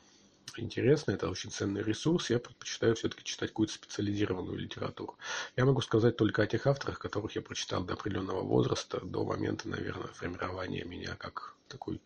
интересно, 0.56 1.12
это 1.12 1.30
очень 1.30 1.52
ценный 1.52 1.84
ресурс, 1.84 2.30
я 2.30 2.40
предпочитаю 2.40 2.96
все-таки 2.96 3.24
читать 3.24 3.50
какую-то 3.50 3.74
специализированную 3.74 4.58
литературу. 4.58 5.18
Я 5.56 5.66
могу 5.66 5.82
сказать 5.82 6.18
только 6.18 6.44
о 6.44 6.48
тех 6.48 6.66
авторах, 6.68 7.00
которых 7.00 7.36
я 7.36 7.42
прочитал 7.42 7.84
до 7.84 7.94
определенного 7.94 8.42
возраста, 8.42 9.00
до 9.04 9.26
момента, 9.26 9.68
наверное, 9.68 10.08
формирования 10.08 10.84
меня 10.84 11.16
как 11.16 11.56
такой 11.68 12.02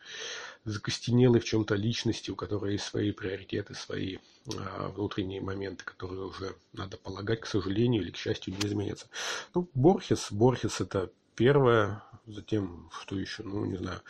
закостенелой 0.65 1.39
в 1.39 1.45
чем-то 1.45 1.75
личности, 1.75 2.31
у 2.31 2.35
которой 2.35 2.73
есть 2.73 2.85
свои 2.85 3.11
приоритеты, 3.11 3.75
свои 3.75 4.17
а, 4.57 4.89
внутренние 4.89 5.41
моменты, 5.41 5.83
которые 5.83 6.25
уже 6.25 6.55
надо 6.73 6.97
полагать, 6.97 7.41
к 7.41 7.45
сожалению 7.45 8.03
или 8.03 8.11
к 8.11 8.17
счастью, 8.17 8.55
не 8.55 8.67
изменятся. 8.67 9.07
Ну, 9.53 9.69
Борхес, 9.73 10.31
Борхес 10.31 10.81
это 10.81 11.11
первое, 11.35 12.03
затем, 12.25 12.89
что 13.01 13.17
еще, 13.17 13.43
ну, 13.43 13.65
не 13.65 13.77
знаю, 13.77 14.01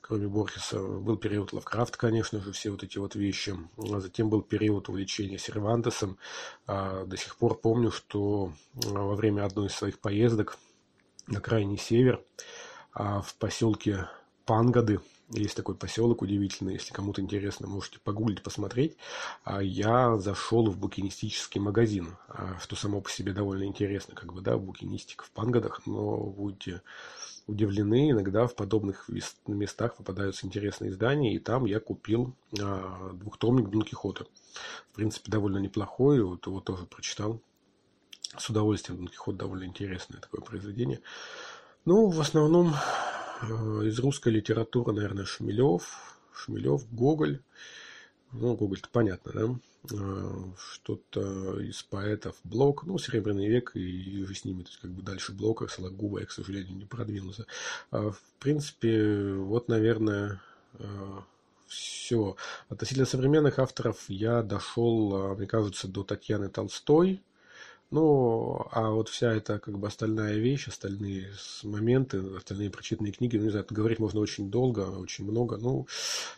кроме 0.00 0.28
Борхеса, 0.28 0.78
был 0.78 1.16
период 1.16 1.52
Лавкрафт, 1.52 1.96
конечно 1.96 2.40
же, 2.40 2.52
все 2.52 2.70
вот 2.70 2.82
эти 2.82 2.98
вот 2.98 3.14
вещи. 3.14 3.54
А 3.78 4.00
затем 4.00 4.28
был 4.28 4.42
период 4.42 4.88
увлечения 4.88 5.38
Сервантесом. 5.38 6.18
А, 6.66 7.04
до 7.04 7.16
сих 7.16 7.36
пор 7.36 7.58
помню, 7.58 7.90
что 7.90 8.52
а, 8.84 8.88
во 8.88 9.14
время 9.14 9.44
одной 9.44 9.68
из 9.68 9.74
своих 9.74 9.98
поездок 9.98 10.58
на 11.26 11.40
крайний 11.40 11.78
север 11.78 12.22
в 12.94 13.34
поселке 13.38 14.08
Пангады, 14.44 15.00
есть 15.30 15.56
такой 15.56 15.74
поселок 15.74 16.20
удивительный, 16.20 16.74
если 16.74 16.92
кому-то 16.92 17.22
интересно, 17.22 17.66
можете 17.66 17.98
погуглить, 17.98 18.42
посмотреть. 18.42 18.96
Я 19.62 20.18
зашел 20.18 20.70
в 20.70 20.78
букинистический 20.78 21.60
магазин, 21.62 22.16
что 22.60 22.76
само 22.76 23.00
по 23.00 23.10
себе 23.10 23.32
довольно 23.32 23.64
интересно, 23.64 24.14
как 24.14 24.34
бы, 24.34 24.42
да, 24.42 24.58
букинистика 24.58 25.24
в 25.24 25.30
Пангадах, 25.30 25.86
но 25.86 26.18
будете 26.18 26.82
удивлены. 27.46 28.10
Иногда 28.10 28.46
в 28.46 28.54
подобных 28.54 29.08
местах 29.46 29.96
попадаются 29.96 30.46
интересные 30.46 30.90
издания, 30.90 31.34
и 31.34 31.38
там 31.38 31.64
я 31.64 31.80
купил 31.80 32.34
а, 32.60 33.12
двухтомник 33.12 33.68
Дон 33.68 33.82
Кихота. 33.82 34.26
В 34.90 34.94
принципе, 34.94 35.30
довольно 35.30 35.58
неплохой, 35.58 36.22
вот 36.22 36.46
его 36.46 36.60
тоже 36.60 36.86
прочитал. 36.86 37.40
С 38.36 38.48
удовольствием 38.50 38.98
Дон 38.98 39.08
Кихот 39.08 39.36
довольно 39.36 39.64
интересное 39.64 40.20
такое 40.20 40.40
произведение. 40.40 41.00
Ну, 41.84 42.08
в 42.08 42.20
основном 42.20 42.74
э, 43.42 43.46
из 43.86 43.98
русской 43.98 44.30
литературы, 44.30 44.92
наверное, 44.92 45.26
Шмелев, 45.26 46.18
Шмелев, 46.32 46.90
Гоголь. 46.92 47.42
Ну, 48.34 48.56
Гоголь-то 48.56 48.88
понятно, 48.90 49.32
да? 49.32 49.94
Э, 49.96 50.44
что-то 50.58 51.60
из 51.60 51.82
поэтов 51.82 52.36
Блок, 52.42 52.84
ну, 52.84 52.98
Серебряный 52.98 53.48
век 53.48 53.72
и, 53.74 54.22
и 54.22 54.34
с 54.34 54.44
ними, 54.44 54.62
то 54.62 54.68
есть, 54.68 54.80
как 54.80 54.90
бы 54.90 55.02
дальше 55.02 55.32
Блока, 55.32 55.68
Сологуба 55.68 56.20
я, 56.20 56.26
к 56.26 56.32
сожалению, 56.32 56.76
не 56.76 56.84
продвинулся. 56.84 57.46
А, 57.90 58.10
в 58.10 58.20
принципе, 58.40 59.34
вот, 59.34 59.68
наверное, 59.68 60.40
э, 60.78 61.20
все. 61.68 62.36
Относительно 62.68 63.06
современных 63.06 63.58
авторов 63.58 64.04
я 64.08 64.42
дошел, 64.42 65.34
мне 65.36 65.46
кажется, 65.46 65.86
до 65.86 66.02
Татьяны 66.02 66.48
Толстой, 66.48 67.22
ну, 67.90 68.66
а 68.72 68.90
вот 68.90 69.08
вся 69.08 69.32
эта 69.32 69.58
как 69.58 69.78
бы 69.78 69.86
остальная 69.86 70.36
вещь, 70.36 70.68
остальные 70.68 71.30
моменты, 71.62 72.18
остальные 72.36 72.70
прочитанные 72.70 73.12
книги, 73.12 73.36
ну, 73.36 73.44
не 73.44 73.50
знаю, 73.50 73.66
говорить 73.70 73.98
можно 73.98 74.20
очень 74.20 74.50
долго, 74.50 74.80
очень 74.80 75.24
много. 75.24 75.56
Ну, 75.58 75.86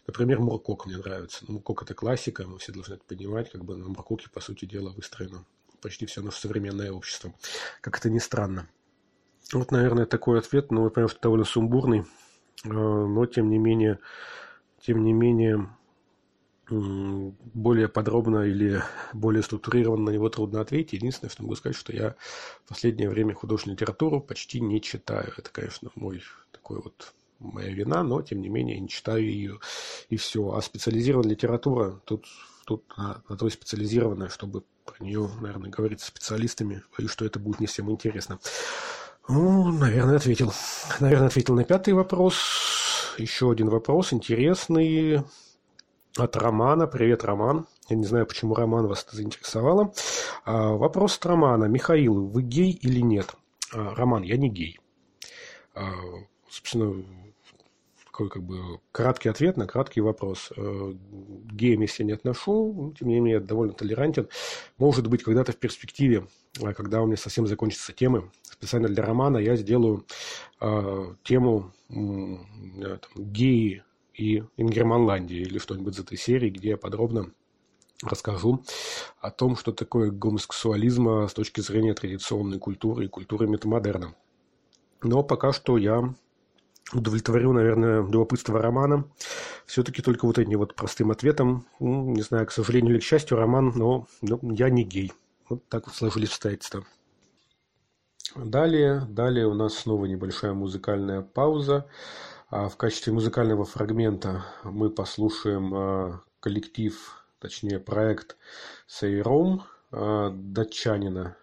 например, 0.07 0.41
Муркок 0.41 0.87
мне 0.87 0.99
нравится. 0.99 1.45
Ну, 1.49 1.55
Муркок 1.55 1.83
это 1.83 1.95
классика, 1.95 2.47
мы 2.47 2.59
все 2.59 2.73
должны 2.73 2.95
это 2.95 3.05
понимать, 3.05 3.51
как 3.51 3.65
бы 3.65 3.77
на 3.77 3.89
Муркоке, 3.89 4.29
по 4.33 4.41
сути 4.41 4.67
дела, 4.67 4.91
выстроено 4.91 5.45
почти 5.81 6.07
все 6.07 6.21
наше 6.21 6.41
современное 6.41 6.93
общество. 6.93 7.33
Как 7.81 7.99
это 7.99 8.11
ни 8.11 8.19
странно. 8.19 8.69
Вот, 9.53 9.71
наверное, 9.71 10.07
такой 10.07 10.39
ответ, 10.39 10.71
ну, 10.71 10.85
например, 10.85 11.09
что 11.09 11.21
довольно 11.21 11.45
сумбурный, 11.45 12.01
э, 12.65 12.69
но 12.69 13.27
тем 13.27 13.49
не 13.49 13.59
менее, 13.59 14.01
тем 14.81 15.05
не 15.05 15.13
менее, 15.13 15.69
более 16.69 17.89
подробно 17.89 18.43
или 18.43 18.83
более 19.13 19.43
структурированно 19.43 20.07
на 20.07 20.15
него 20.15 20.29
трудно 20.29 20.61
ответить. 20.61 20.95
Единственное, 20.95 21.31
что 21.31 21.43
могу 21.43 21.55
сказать, 21.55 21.77
что 21.77 21.95
я 21.95 22.17
в 22.65 22.69
последнее 22.69 23.09
время 23.09 23.35
художественную 23.35 23.77
литературу 23.77 24.21
почти 24.21 24.61
не 24.61 24.81
читаю. 24.81 25.33
Это, 25.37 25.51
конечно, 25.51 25.91
мой 25.95 26.23
такой 26.53 26.81
вот 26.83 27.13
моя 27.39 27.71
вина, 27.73 28.03
но 28.03 28.23
тем 28.23 28.41
не 28.41 28.49
менее 28.49 28.81
не 28.81 28.89
читаю 28.89 29.25
ее 29.25 29.61
и 30.09 30.17
все. 30.17 30.53
А 30.53 30.61
специализированная 30.61 31.33
литература 31.33 32.01
тут, 32.05 32.27
тут 32.65 32.85
на, 32.97 33.23
на 33.29 33.37
то 33.37 33.47
и 33.47 33.51
специализированная, 33.51 34.29
чтобы 34.29 34.65
про 34.85 35.05
нее, 35.05 35.29
наверное, 35.41 35.71
говорить 35.71 36.01
с 36.01 36.07
специалистами. 36.07 36.83
Боюсь, 36.97 37.13
что 37.13 37.25
это 37.25 37.39
будет 37.39 37.61
не 37.61 37.67
всем 37.67 37.91
интересно. 37.91 38.39
Ну, 39.29 39.71
наверное, 39.73 40.17
ответил. 40.17 40.53
Наверное, 41.01 41.29
ответил 41.29 41.55
на 41.55 41.65
пятый 41.65 41.95
вопрос. 41.95 42.37
Еще 43.19 43.51
один 43.51 43.69
вопрос 43.69 44.13
интересный 44.13 45.23
от 46.19 46.37
Романа. 46.37 46.87
Привет, 46.87 47.25
Роман. 47.25 47.67
Я 47.89 47.97
не 47.97 48.05
знаю, 48.05 48.27
почему 48.27 48.55
Роман 48.55 48.87
вас 48.87 49.05
это 49.05 49.17
заинтересовало. 49.17 49.93
А, 50.45 50.73
вопрос 50.73 51.17
от 51.19 51.27
Романа. 51.27 51.65
Михаил, 51.65 52.27
вы 52.27 52.43
гей 52.43 52.73
или 52.73 53.01
нет? 53.01 53.35
А, 53.73 53.95
Роман, 53.95 54.23
я 54.23 54.37
не 54.37 54.49
гей. 54.49 54.79
А, 55.75 55.91
собственно, 56.49 57.05
такой 58.05 58.31
как 58.31 58.43
бы 58.43 58.81
краткий 58.93 59.29
ответ 59.29 59.57
на 59.57 59.67
краткий 59.67 60.01
вопрос. 60.01 60.53
А, 60.57 60.95
геем 61.53 61.83
я 61.83 61.87
себя 61.87 62.07
не 62.07 62.13
отношу, 62.13 62.73
но, 62.73 62.93
тем 62.93 63.09
не 63.09 63.17
менее, 63.17 63.35
я 63.35 63.41
довольно 63.41 63.75
толерантен. 63.75 64.29
Может 64.79 65.09
быть, 65.09 65.23
когда-то 65.23 65.53
в 65.53 65.57
перспективе, 65.57 66.27
когда 66.77 67.03
у 67.03 67.07
меня 67.07 67.17
совсем 67.17 67.47
закончатся 67.47 67.93
темы, 67.93 68.31
специально 68.43 68.89
для 68.89 69.05
романа 69.05 69.37
я 69.39 69.57
сделаю 69.57 70.07
тему 71.23 71.73
э, 71.91 71.95
там, 71.95 73.11
геи 73.17 73.83
и 74.17 74.45
Ингерманландии 74.57 75.39
или 75.39 75.59
что-нибудь 75.59 75.95
из 75.95 76.01
этой 76.01 76.17
серии, 76.17 76.51
где 76.51 76.71
я 76.71 76.77
подробно 76.77 77.33
расскажу 78.03 78.65
о 79.21 79.31
том, 79.31 79.57
что 79.57 79.73
такое 79.73 80.11
гомосексуализм 80.11 81.27
с 81.27 81.35
точки 81.35 81.61
зрения 81.61 81.95
традиционной 81.95 82.59
культуры 82.59 83.05
и 83.07 83.09
культуры 83.09 83.47
метамодерна. 83.47 84.15
Но 85.03 85.23
пока 85.23 85.53
что 85.53 85.79
я 85.79 86.15
удовлетворю, 86.93 87.53
наверное, 87.53 88.03
любопытство 88.03 88.61
романа. 88.61 89.09
Все-таки 89.67 90.03
только 90.03 90.27
вот 90.27 90.39
этим 90.39 90.59
вот 90.59 90.75
простым 90.75 91.11
ответом. 91.11 91.67
Ну, 91.81 92.13
не 92.13 92.23
знаю, 92.23 92.47
к 92.47 92.53
сожалению 92.53 92.95
или 92.95 93.01
к 93.01 93.05
счастью, 93.05 93.37
роман, 93.37 93.73
но, 93.75 94.07
но 94.23 94.39
я 94.43 94.71
не 94.71 94.85
гей. 94.85 95.13
Вот 95.49 95.67
так 95.69 95.87
вот 95.87 95.97
сложились 95.97 96.31
обстоятельства. 96.31 96.85
Далее, 98.35 99.07
далее 99.09 99.47
у 99.47 99.55
нас 99.55 99.75
снова 99.75 100.07
небольшая 100.07 100.53
музыкальная 100.53 101.23
пауза. 101.23 101.87
А 102.49 102.69
в 102.69 102.77
качестве 102.77 103.13
музыкального 103.13 103.65
фрагмента 103.65 104.45
мы 104.63 104.89
послушаем 104.89 105.75
а, 105.75 106.23
коллектив, 106.39 107.25
точнее 107.41 107.81
проект 107.81 108.37
Сейром 108.87 109.65
а, 109.91 110.31
датчанина 110.31 111.37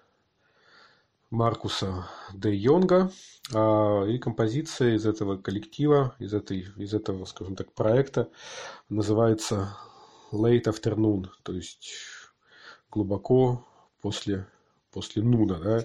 Маркуса 1.30 2.08
де 2.34 2.54
Йонга 2.56 3.12
и 3.50 4.18
композиция 4.20 4.94
из 4.94 5.06
этого 5.06 5.36
коллектива, 5.36 6.16
из, 6.20 6.34
этой, 6.34 6.68
из 6.78 6.94
этого, 6.94 7.26
скажем 7.26 7.56
так, 7.56 7.74
проекта 7.74 8.30
называется 8.88 9.76
Late 10.32 10.66
Afternoon, 10.66 11.26
то 11.42 11.54
есть 11.54 11.92
глубоко 12.92 13.68
после, 14.00 14.48
после 14.92 15.24
нуна. 15.24 15.60
Да? 15.60 15.84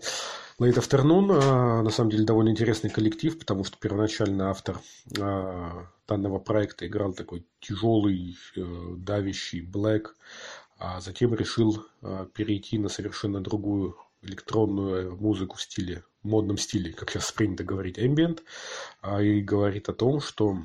Late 0.61 0.79
Afternoon, 0.79 1.39
а, 1.41 1.83
на 1.83 1.91
самом 1.91 2.11
деле, 2.11 2.25
довольно 2.25 2.49
интересный 2.49 2.91
коллектив, 2.91 3.39
потому 3.39 3.63
что 3.63 3.79
первоначально 3.79 4.51
автор 4.51 4.81
а, 5.21 5.87
данного 6.09 6.41
проекта 6.41 6.85
играл 6.89 7.13
такой 7.13 7.47
тяжелый, 7.61 8.37
э, 8.57 8.95
давящий 8.97 9.61
блэк, 9.61 10.17
а 10.77 11.01
затем 11.01 11.33
решил 11.33 11.87
а, 12.03 12.27
перейти 12.27 12.77
на 12.77 12.89
совершенно 12.89 13.41
другую 13.41 13.97
электронную 14.23 15.15
музыку 15.17 15.57
в 15.57 15.63
стиле, 15.63 16.03
модном 16.25 16.59
стиле, 16.59 16.93
как 16.93 17.11
сейчас 17.11 17.31
принято 17.31 17.63
говорить, 17.63 17.97
ambient, 17.97 18.41
и 19.23 19.41
говорит 19.41 19.89
о 19.89 19.93
том, 19.93 20.21
что 20.21 20.59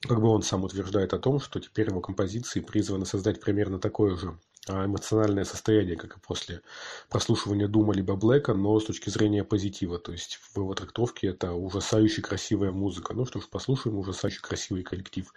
как 0.00 0.18
бы 0.18 0.28
он 0.28 0.42
сам 0.42 0.64
утверждает 0.64 1.12
о 1.12 1.18
том, 1.18 1.40
что 1.40 1.60
теперь 1.60 1.88
его 1.88 2.00
композиции 2.00 2.60
призваны 2.60 3.04
создать 3.04 3.42
примерно 3.42 3.78
такое 3.78 4.16
же 4.16 4.38
эмоциональное 4.68 5.44
состояние, 5.44 5.96
как 5.96 6.16
и 6.16 6.20
после 6.20 6.62
прослушивания 7.08 7.68
Дума 7.68 7.94
либо 7.94 8.16
Блэка, 8.16 8.54
но 8.54 8.78
с 8.78 8.84
точки 8.84 9.10
зрения 9.10 9.44
позитива. 9.44 9.98
То 9.98 10.12
есть 10.12 10.38
в 10.52 10.56
его 10.56 10.74
трактовке 10.74 11.28
это 11.28 11.52
ужасающе 11.52 12.22
красивая 12.22 12.72
музыка. 12.72 13.14
Ну 13.14 13.24
что 13.26 13.40
ж, 13.40 13.48
послушаем 13.48 13.98
ужасающе 13.98 14.40
красивый 14.40 14.82
коллектив 14.82 15.32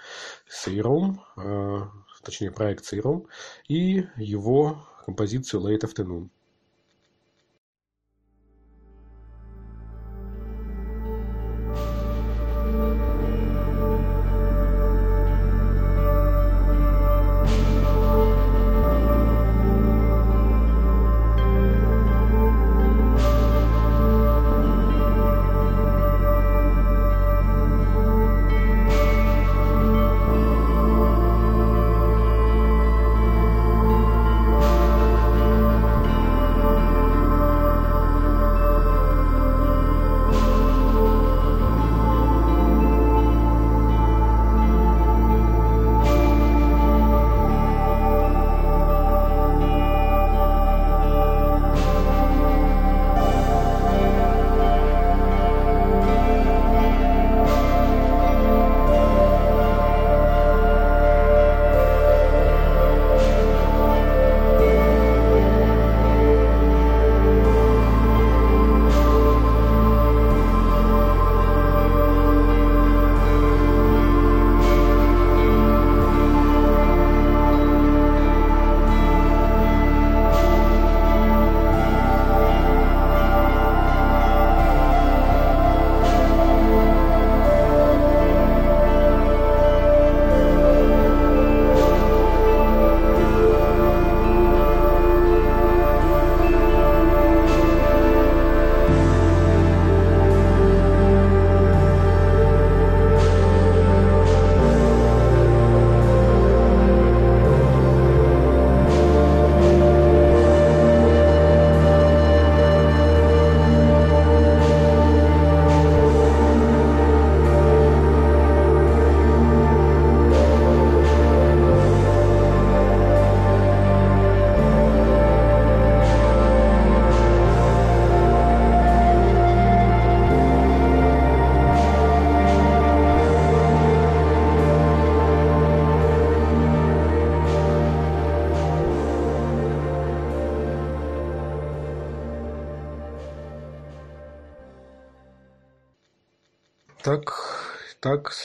Сейром, 0.47 1.23
а, 1.35 1.89
точнее 2.23 2.51
проект 2.51 2.85
Сейром, 2.85 3.27
и 3.67 4.05
его 4.17 4.85
композицию 5.05 5.61
Late 5.61 5.81
Afternoon. 5.81 6.29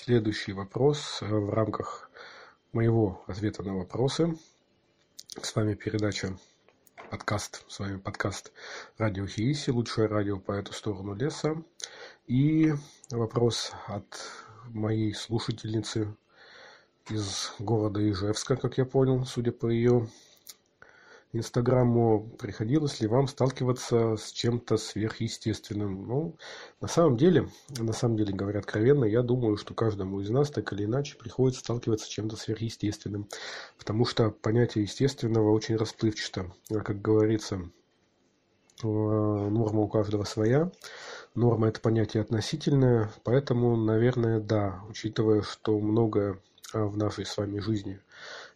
Следующий 0.04 0.52
вопрос 0.52 1.22
э, 1.22 1.26
в 1.26 1.48
рамках 1.48 2.10
моего 2.74 3.24
ответа 3.26 3.62
на 3.62 3.74
вопросы. 3.74 4.36
С 5.40 5.56
вами 5.56 5.72
передача 5.72 6.36
подкаст, 7.10 7.64
с 7.68 7.78
вами 7.78 7.96
подкаст 7.96 8.52
Радио 8.98 9.26
Хииси, 9.26 9.70
лучшее 9.70 10.08
радио 10.08 10.38
по 10.38 10.52
эту 10.52 10.74
сторону 10.74 11.14
леса. 11.14 11.56
И 12.26 12.74
вопрос 13.10 13.72
от 13.86 14.04
моей 14.68 15.14
слушательницы 15.14 16.14
из 17.08 17.54
города 17.58 18.06
Ижевска, 18.06 18.56
как 18.56 18.76
я 18.76 18.84
понял, 18.84 19.24
судя 19.24 19.52
по 19.52 19.68
ее 19.68 20.06
Инстаграму, 21.37 22.31
приходилось 22.38 23.01
ли 23.01 23.09
вам 23.09 23.27
сталкиваться 23.27 24.16
с 24.16 24.31
чем-то 24.31 24.77
сверхъестественным? 24.77 26.07
Ну, 26.07 26.37
на 26.81 26.87
самом 26.87 27.16
деле, 27.16 27.49
на 27.77 27.92
самом 27.92 28.16
деле, 28.16 28.33
говоря 28.33 28.61
откровенно, 28.61 29.05
я 29.05 29.23
думаю, 29.23 29.57
что 29.57 29.75
каждому 29.75 30.20
из 30.20 30.31
нас 30.31 30.51
так 30.51 30.73
или 30.73 30.85
иначе 30.85 31.16
приходится 31.16 31.61
сталкиваться 31.61 32.07
с 32.07 32.09
чем-то 32.09 32.37
сверхъестественным, 32.37 33.29
потому 33.79 34.05
что 34.05 34.31
понятие 34.31 34.85
естественного 34.85 35.51
очень 35.51 35.75
расплывчато. 35.75 36.53
А 36.70 36.81
как 36.81 37.03
говорится, 37.03 37.57
э, 38.83 38.87
норма 38.87 39.81
у 39.81 39.88
каждого 39.88 40.23
своя. 40.23 40.70
Норма– 41.35 41.66
это 41.68 41.81
понятие 41.81 42.20
относительное, 42.20 43.11
поэтому, 43.25 43.77
наверное, 43.77 44.38
да, 44.38 44.85
учитывая, 44.88 45.42
что 45.42 45.81
многое 45.81 46.38
а, 46.73 46.85
в 46.85 46.97
нашей 46.97 47.27
с 47.27 47.37
вами 47.37 47.59
жизни– 47.59 48.01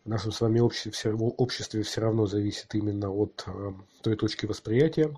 в 0.09 0.11
нашем 0.11 0.33
с 0.33 0.40
вами 0.40 0.59
обществе 0.59 0.90
все, 0.90 1.12
обществе 1.12 1.83
все 1.83 2.01
равно 2.01 2.25
зависит 2.25 2.75
именно 2.75 3.11
от 3.11 3.44
э, 3.47 3.73
той 4.01 4.16
точки 4.16 4.47
восприятия, 4.47 5.14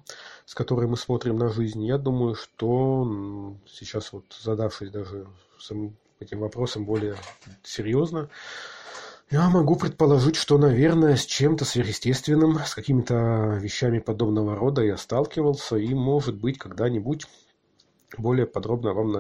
с 0.47 0.53
которой 0.53 0.89
мы 0.89 0.97
смотрим 0.97 1.37
на 1.37 1.49
жизнь. 1.49 1.85
Я 1.85 1.97
думаю, 1.97 2.35
что 2.35 3.57
сейчас 3.69 4.13
вот 4.13 4.25
задавшись 4.43 4.91
даже 4.91 5.29
этим 6.19 6.41
вопросом 6.41 6.87
более 6.87 7.15
серьезно, 7.63 8.31
я 9.31 9.49
могу 9.49 9.77
предположить, 9.77 10.35
что, 10.35 10.59
наверное, 10.59 11.15
с 11.15 11.25
чем-то 11.25 11.65
сверхъестественным, 11.65 12.59
с 12.59 12.75
какими-то 12.75 13.61
вещами 13.63 14.01
подобного 14.01 14.57
рода 14.57 14.83
я 14.83 14.97
сталкивался, 14.97 15.77
и, 15.77 15.95
может 15.95 16.35
быть, 16.35 16.59
когда-нибудь 16.59 17.27
более 18.19 18.47
подробно 18.47 18.93
вам 18.93 19.13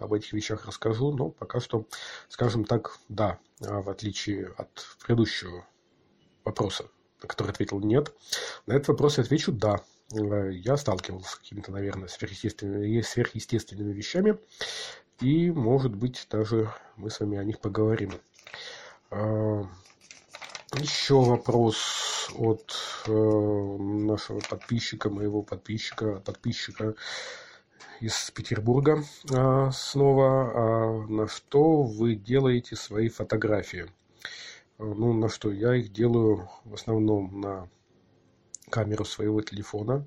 об 0.00 0.12
этих 0.12 0.32
вещах 0.32 0.66
расскажу, 0.66 1.12
но 1.12 1.30
пока 1.30 1.60
что, 1.60 1.86
скажем 2.28 2.64
так, 2.64 2.98
да, 3.08 3.38
а 3.60 3.80
в 3.80 3.90
отличие 3.90 4.52
от 4.56 4.68
предыдущего 5.04 5.66
вопроса, 6.44 6.86
на 7.22 7.28
который 7.28 7.50
ответил 7.50 7.80
нет, 7.80 8.12
на 8.66 8.74
этот 8.74 8.88
вопрос 8.88 9.18
я 9.18 9.24
отвечу 9.24 9.52
да. 9.52 9.80
Я 10.10 10.76
сталкивался 10.76 11.30
с 11.30 11.34
какими-то, 11.34 11.72
наверное, 11.72 12.06
сверхъестественными, 12.06 13.00
сверхъестественными 13.00 13.92
вещами, 13.92 14.38
и, 15.20 15.50
может 15.50 15.94
быть, 15.94 16.26
даже 16.30 16.72
мы 16.96 17.10
с 17.10 17.18
вами 17.18 17.38
о 17.38 17.44
них 17.44 17.58
поговорим. 17.58 18.12
А, 19.10 19.66
еще 20.74 21.20
вопрос 21.20 22.30
от 22.34 22.74
э, 23.06 23.10
нашего 23.12 24.40
подписчика, 24.40 25.10
моего 25.10 25.42
подписчика, 25.42 26.16
подписчика 26.16 26.94
из 28.00 28.30
Петербурга 28.30 29.02
а, 29.32 29.70
снова. 29.70 30.52
А 30.54 31.06
на 31.06 31.28
что 31.28 31.82
вы 31.82 32.14
делаете 32.14 32.76
свои 32.76 33.08
фотографии? 33.08 33.86
Ну, 34.78 35.12
на 35.12 35.28
что? 35.28 35.50
Я 35.50 35.74
их 35.74 35.92
делаю 35.92 36.48
в 36.64 36.74
основном 36.74 37.40
на 37.40 37.68
камеру 38.70 39.04
своего 39.04 39.40
телефона. 39.40 40.06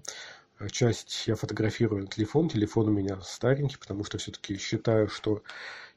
Часть 0.71 1.27
я 1.27 1.35
фотографирую 1.35 2.03
на 2.03 2.07
телефон. 2.07 2.49
Телефон 2.49 2.89
у 2.89 2.91
меня 2.91 3.19
старенький, 3.21 3.77
потому 3.77 4.03
что 4.03 4.17
все-таки 4.17 4.57
считаю, 4.57 5.07
что 5.07 5.41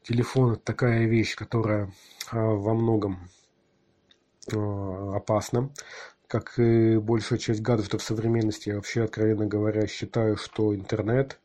телефон 0.03 0.53
это 0.53 0.61
такая 0.61 1.05
вещь, 1.05 1.35
которая 1.35 1.91
а, 2.31 2.39
во 2.39 2.73
многом 2.73 3.29
а, 4.51 5.17
опасна. 5.17 5.69
Как 6.27 6.57
и 6.57 6.97
большая 6.97 7.37
часть 7.37 7.61
гаджетов 7.61 8.01
современности, 8.01 8.69
я 8.69 8.75
вообще, 8.75 9.03
откровенно 9.03 9.45
говоря, 9.45 9.85
считаю, 9.85 10.37
что 10.37 10.73
интернет 10.73 11.39
а, 11.39 11.42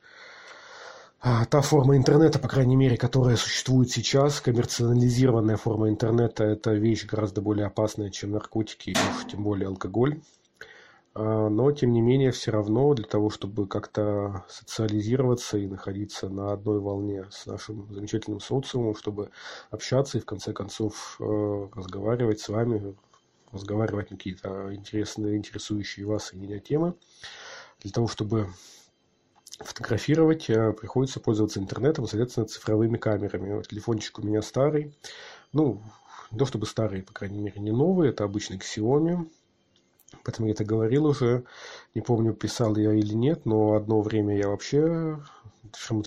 та 1.20 1.61
форма 1.62 1.96
интернета, 1.96 2.38
по 2.38 2.48
крайней 2.48 2.76
мере, 2.76 2.96
которая 2.96 3.37
существует 3.37 3.90
сейчас, 3.90 4.40
коммерциализированная 4.40 5.57
форма 5.57 5.88
интернета, 5.88 6.44
это 6.44 6.72
вещь 6.72 7.07
гораздо 7.07 7.40
более 7.40 7.66
опасная, 7.66 8.11
чем 8.11 8.31
наркотики, 8.31 8.90
и 8.90 8.92
уж 8.92 9.31
тем 9.31 9.42
более 9.42 9.66
алкоголь. 9.66 10.20
А, 11.14 11.48
но, 11.48 11.72
тем 11.72 11.92
не 11.92 12.00
менее, 12.00 12.31
все 12.31 12.52
равно 12.52 12.94
для 12.94 13.04
того, 13.04 13.31
чтобы 13.31 13.66
как-то 13.66 14.44
социализироваться 14.48 15.59
и 15.59 15.66
находиться 15.66 16.28
на 16.28 16.52
одной 16.52 16.78
волне 16.78 17.24
с 17.31 17.46
нашим 17.46 17.92
замечательным 17.92 18.38
социумом, 18.38 18.94
чтобы 18.94 19.31
общаться 19.70 20.18
и, 20.18 20.20
в 20.20 20.24
конце 20.24 20.52
концов, 20.52 21.16
э, 21.18 21.68
разговаривать 21.74 22.38
с 22.38 22.48
вами, 22.48 22.94
разговаривать 23.50 24.12
на 24.12 24.16
какие-то 24.16 24.72
интересные, 24.72 25.37
интересующие 25.37 26.07
вас 26.07 26.33
и 26.33 26.37
меня 26.37 26.61
темы, 26.61 26.94
для 27.81 27.90
того, 27.90 28.07
чтобы 28.07 28.48
фотографировать 29.59 30.49
э, 30.51 30.73
приходится 30.73 31.21
пользоваться 31.21 31.61
интернетом, 31.61 32.07
соответственно, 32.07 32.47
цифровыми 32.47 32.97
камерами. 32.97 33.55
Вот 33.55 33.68
телефончик 33.68 34.18
у 34.18 34.23
меня 34.23 34.42
старый. 34.42 34.97
Ну, 35.53 35.83
не 36.31 36.38
то 36.38 36.47
чтобы 36.47 36.66
старый, 36.66 37.03
по 37.03 37.12
крайней 37.12 37.40
мере, 37.40 37.61
не 37.61 37.73
новый. 37.73 38.11
Это 38.11 38.25
обычный 38.25 38.59
Xiaomi. 38.59 39.29
Поэтому 40.25 40.49
я 40.49 40.55
это 40.55 40.64
говорил 40.64 41.07
уже. 41.07 41.44
Не 41.94 42.01
помню, 42.01 42.33
писал 42.33 42.77
я 42.77 42.92
или 42.92 43.14
нет, 43.14 43.44
но 43.47 43.75
одно 43.75 44.01
время 44.01 44.37
я 44.37 44.49
вообще, 44.49 45.21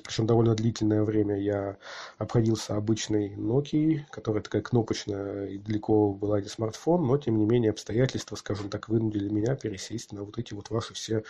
причем 0.03 0.25
довольно 0.25 0.55
длительное 0.55 1.03
время, 1.03 1.37
я 1.39 1.77
обходился 2.17 2.75
обычной 2.75 3.35
Nokia, 3.35 4.01
которая 4.09 4.41
такая 4.41 4.61
кнопочная 4.61 5.47
и 5.47 5.57
далеко 5.57 6.13
была 6.13 6.41
не 6.41 6.47
смартфон, 6.47 7.05
но 7.05 7.17
тем 7.17 7.37
не 7.37 7.45
менее 7.45 7.71
обстоятельства, 7.71 8.35
скажем 8.35 8.69
так, 8.69 8.89
вынудили 8.89 9.29
меня 9.29 9.55
пересесть 9.55 10.13
на 10.13 10.23
вот 10.23 10.37
эти 10.37 10.53
вот 10.53 10.69
ваши 10.69 10.93
все 10.93 11.23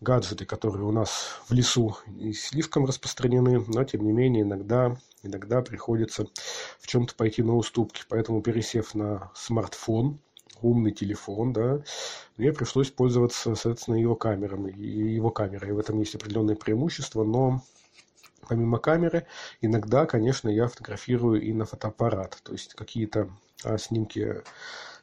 гаджеты, 0.00 0.44
которые 0.44 0.84
у 0.84 0.92
нас 0.92 1.40
в 1.48 1.52
лесу 1.52 1.96
не 2.06 2.32
слишком 2.32 2.84
распространены, 2.84 3.64
но 3.66 3.84
тем 3.84 4.04
не 4.04 4.12
менее 4.12 4.42
иногда, 4.42 4.96
иногда 5.22 5.62
приходится 5.62 6.26
в 6.78 6.86
чем-то 6.86 7.14
пойти 7.14 7.42
на 7.42 7.56
уступки. 7.56 8.02
Поэтому 8.08 8.42
пересев 8.42 8.94
на 8.94 9.30
смартфон, 9.34 10.20
умный 10.62 10.92
телефон, 10.92 11.52
да, 11.52 11.82
мне 12.36 12.52
пришлось 12.52 12.90
пользоваться, 12.90 13.54
соответственно, 13.54 13.96
его 13.96 14.14
камерами, 14.14 14.70
и 14.70 15.14
его 15.14 15.30
камерой. 15.30 15.72
В 15.72 15.78
этом 15.78 15.98
есть 15.98 16.14
определенные 16.14 16.56
преимущества, 16.56 17.24
но 17.24 17.62
помимо 18.48 18.78
камеры, 18.78 19.26
иногда, 19.60 20.06
конечно, 20.06 20.48
я 20.48 20.68
фотографирую 20.68 21.42
и 21.42 21.52
на 21.52 21.64
фотоаппарат. 21.64 22.38
То 22.42 22.52
есть 22.52 22.74
какие-то 22.74 23.30
а, 23.64 23.78
снимки 23.78 24.42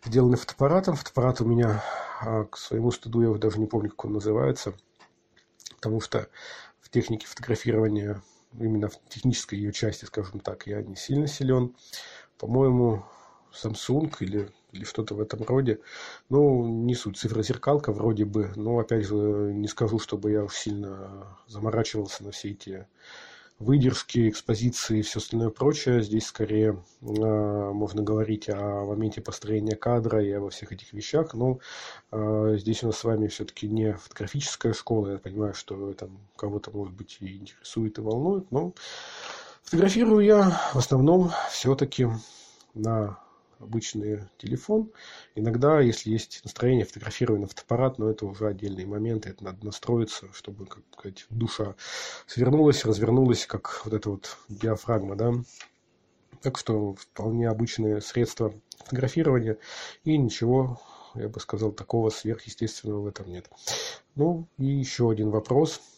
сделаны 0.05 0.37
фотоаппаратом. 0.37 0.95
Фотоаппарат 0.95 1.41
у 1.41 1.45
меня, 1.45 1.83
а, 2.21 2.45
к 2.45 2.57
своему 2.57 2.91
стыду, 2.91 3.21
я 3.21 3.37
даже 3.37 3.59
не 3.59 3.67
помню, 3.67 3.89
как 3.89 4.05
он 4.05 4.13
называется, 4.13 4.73
потому 5.75 6.01
что 6.01 6.27
в 6.81 6.89
технике 6.89 7.27
фотографирования, 7.27 8.21
именно 8.59 8.89
в 8.89 8.99
технической 9.09 9.59
ее 9.59 9.71
части, 9.71 10.05
скажем 10.05 10.39
так, 10.39 10.67
я 10.67 10.81
не 10.81 10.95
сильно 10.95 11.27
силен. 11.27 11.75
По-моему, 12.37 13.05
Samsung 13.53 14.13
или, 14.19 14.49
или 14.71 14.83
что-то 14.83 15.15
в 15.15 15.21
этом 15.21 15.43
роде. 15.43 15.79
Ну, 16.29 16.67
не 16.67 16.95
суть, 16.95 17.17
цифрозеркалка 17.17 17.91
вроде 17.91 18.25
бы, 18.25 18.51
но, 18.55 18.79
опять 18.79 19.05
же, 19.05 19.15
не 19.15 19.67
скажу, 19.67 19.99
чтобы 19.99 20.31
я 20.31 20.43
уж 20.43 20.55
сильно 20.55 21.37
заморачивался 21.47 22.23
на 22.23 22.31
все 22.31 22.51
эти 22.51 22.87
выдержки, 23.59 24.29
экспозиции 24.29 24.99
и 24.99 25.01
все 25.01 25.19
остальное 25.19 25.49
прочее. 25.49 26.01
Здесь 26.01 26.25
скорее 26.25 26.83
э, 27.01 27.05
можно 27.05 28.01
говорить 28.01 28.49
о 28.49 28.85
моменте 28.85 29.21
построения 29.21 29.75
кадра 29.75 30.23
и 30.23 30.31
обо 30.31 30.49
всех 30.49 30.71
этих 30.71 30.93
вещах. 30.93 31.33
Но 31.33 31.59
э, 32.11 32.55
здесь 32.57 32.83
у 32.83 32.87
нас 32.87 32.97
с 32.97 33.03
вами 33.03 33.27
все-таки 33.27 33.67
не 33.67 33.93
фотографическая 33.93 34.73
школа. 34.73 35.11
Я 35.11 35.17
понимаю, 35.17 35.53
что 35.53 35.91
это 35.91 36.09
кого-то, 36.35 36.71
может 36.71 36.93
быть, 36.93 37.17
и 37.19 37.37
интересует, 37.37 37.97
и 37.97 38.01
волнует. 38.01 38.51
Но 38.51 38.73
фотографирую 39.63 40.25
я 40.25 40.59
в 40.73 40.77
основном 40.77 41.31
все-таки 41.49 42.07
на 42.73 43.19
обычный 43.59 44.21
телефон. 44.37 44.91
Иногда, 45.35 45.79
если 45.79 46.09
есть 46.11 46.41
настроение, 46.43 46.85
фотографирую 46.85 47.39
на 47.39 47.47
фотоаппарат, 47.47 47.97
но 47.97 48.09
это 48.09 48.25
уже 48.25 48.47
отдельные 48.47 48.85
моменты, 48.85 49.29
это 49.29 49.43
надо 49.43 49.65
настроиться, 49.65 50.27
чтобы, 50.33 50.65
как 50.65 50.83
сказать, 50.93 51.25
душа 51.29 51.75
свернулась, 52.27 52.85
развернулась, 52.85 53.45
как 53.45 53.81
вот 53.85 53.93
эта 53.93 54.09
вот 54.09 54.37
диафрагма, 54.49 55.15
да. 55.15 55.33
Так 56.41 56.57
что 56.57 56.95
вполне 56.95 57.47
обычные 57.47 58.01
средства 58.01 58.53
фотографирования 58.77 59.57
и 60.03 60.17
ничего, 60.17 60.81
я 61.15 61.29
бы 61.29 61.39
сказал, 61.39 61.71
такого 61.71 62.09
сверхъестественного 62.09 63.01
в 63.01 63.07
этом 63.07 63.29
нет. 63.29 63.49
Ну 64.15 64.47
и 64.57 64.65
еще 64.65 65.09
один 65.09 65.29
вопрос– 65.29 65.81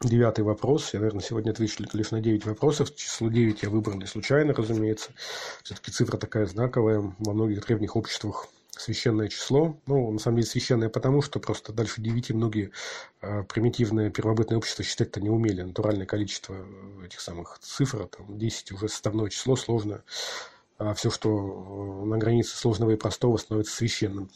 Девятый 0.00 0.44
вопрос. 0.44 0.92
Я, 0.92 1.00
наверное, 1.00 1.22
сегодня 1.22 1.50
отвечу 1.50 1.82
лишь 1.92 2.10
на 2.10 2.20
9 2.20 2.44
вопросов. 2.44 2.94
Число 2.94 3.28
9 3.28 3.62
я 3.62 3.70
выбрал 3.70 3.96
не 3.96 4.06
случайно, 4.06 4.52
разумеется. 4.52 5.12
Все-таки 5.62 5.90
цифра 5.90 6.18
такая 6.18 6.46
знаковая. 6.46 7.14
Во 7.18 7.32
многих 7.32 7.64
древних 7.64 7.96
обществах 7.96 8.48
священное 8.70 9.28
число. 9.28 9.76
Ну, 9.86 10.10
на 10.10 10.18
самом 10.18 10.38
деле, 10.38 10.48
священное 10.48 10.88
потому, 10.88 11.22
что 11.22 11.40
просто 11.40 11.72
дальше 11.72 12.00
9 12.02 12.32
многие 12.32 12.70
э, 13.22 13.44
примитивные 13.44 14.10
первобытные 14.10 14.58
общества 14.58 14.84
считать-то 14.84 15.20
не 15.20 15.30
умели. 15.30 15.62
Натуральное 15.62 16.06
количество 16.06 16.56
этих 17.04 17.20
самых 17.20 17.58
цифр, 17.60 18.08
там 18.08 18.38
10 18.38 18.72
уже 18.72 18.88
составное 18.88 19.30
число, 19.30 19.56
сложно. 19.56 20.02
А 20.76 20.92
все, 20.94 21.08
что 21.10 22.04
на 22.04 22.18
границе 22.18 22.56
сложного 22.56 22.90
и 22.90 22.96
простого, 22.96 23.36
становится 23.36 23.76
священным. 23.76 24.28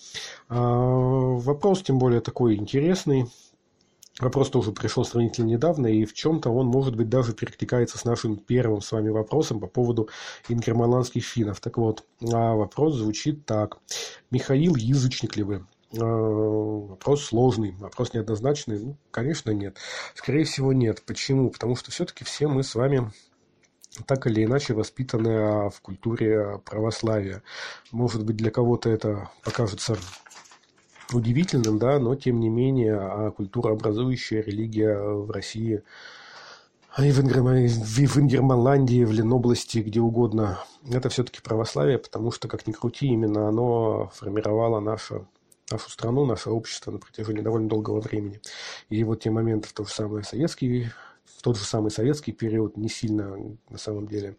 А, 0.49 0.57
вопрос, 0.57 1.83
тем 1.83 1.99
более, 1.99 2.21
такой 2.21 2.55
интересный. 2.55 3.27
Вопрос 4.21 4.51
тоже 4.51 4.73
пришел 4.73 5.05
сравнительно 5.05 5.47
недавно, 5.47 5.87
и 5.87 6.05
в 6.05 6.13
чем-то 6.13 6.51
он, 6.51 6.67
может 6.67 6.97
быть, 6.97 7.09
даже 7.09 7.35
перекликается 7.35 7.99
с 7.99 8.05
нашим 8.05 8.37
первым 8.37 8.81
с 8.81 8.91
вами 8.91 9.11
вопросом 9.11 9.61
по 9.61 9.69
поводу 9.69 10.09
ингерманландских 10.49 11.25
финнов. 11.25 11.61
Так 11.61 11.79
вот, 11.79 12.05
а 12.23 12.55
вопрос 12.55 12.97
звучит 12.97 13.47
так. 13.47 13.79
Михаил, 14.31 14.75
язычник 14.75 15.37
ли 15.37 15.45
вы? 15.45 15.67
А, 15.97 16.05
вопрос 16.05 17.27
сложный, 17.27 17.77
вопрос 17.79 18.13
неоднозначный. 18.13 18.81
Ну, 18.81 18.97
конечно, 19.13 19.53
нет. 19.53 19.79
Скорее 20.17 20.45
всего, 20.45 20.73
нет. 20.73 21.03
Почему? 21.07 21.51
Потому 21.51 21.77
что 21.77 21.93
все-таки 21.93 22.25
все 22.25 22.49
мы 22.49 22.65
с 22.65 22.75
вами 22.75 23.13
так 24.07 24.27
или 24.27 24.45
иначе 24.45 24.75
воспитаны 24.75 25.71
в 25.71 25.81
культуре 25.81 26.61
православия. 26.65 27.43
Может 27.91 28.25
быть, 28.25 28.37
для 28.37 28.51
кого-то 28.51 28.91
это 28.91 29.31
покажется 29.45 29.97
удивительным, 31.13 31.79
да, 31.79 31.99
но 31.99 32.15
тем 32.15 32.41
не 32.41 32.49
менее 32.49 32.97
а 32.97 33.31
культурообразующая 33.31 34.43
религия 34.43 34.99
в 34.99 35.31
России 35.31 35.83
и 36.97 37.13
в, 37.13 37.21
в 37.21 38.19
Ингерманландии, 38.19 39.05
в 39.05 39.13
Ленобласти, 39.13 39.79
где 39.79 40.01
угодно, 40.01 40.59
это 40.91 41.09
все-таки 41.09 41.41
православие, 41.41 41.99
потому 41.99 42.33
что, 42.33 42.49
как 42.49 42.67
ни 42.67 42.73
крути, 42.73 43.07
именно 43.07 43.49
оно 43.49 44.11
формировало 44.15 44.81
наше, 44.81 45.25
нашу 45.71 45.91
страну, 45.91 46.25
наше 46.25 46.51
общество 46.51 46.91
на 46.91 46.99
протяжении 46.99 47.43
довольно 47.43 47.69
долгого 47.69 48.01
времени. 48.01 48.41
И 48.89 49.05
вот 49.05 49.21
те 49.21 49.31
моменты 49.31 49.69
в 49.69 49.75
тот 49.75 49.89
же 49.89 49.95
самый 49.95 50.25
советский, 50.25 50.89
в 51.25 51.43
тот 51.43 51.57
же 51.57 51.65
самый 51.65 51.93
советский 51.93 52.33
период 52.33 52.77
не 52.77 52.89
сильно 52.89 53.37
на 53.69 53.79
самом 53.79 54.09
деле 54.09 54.37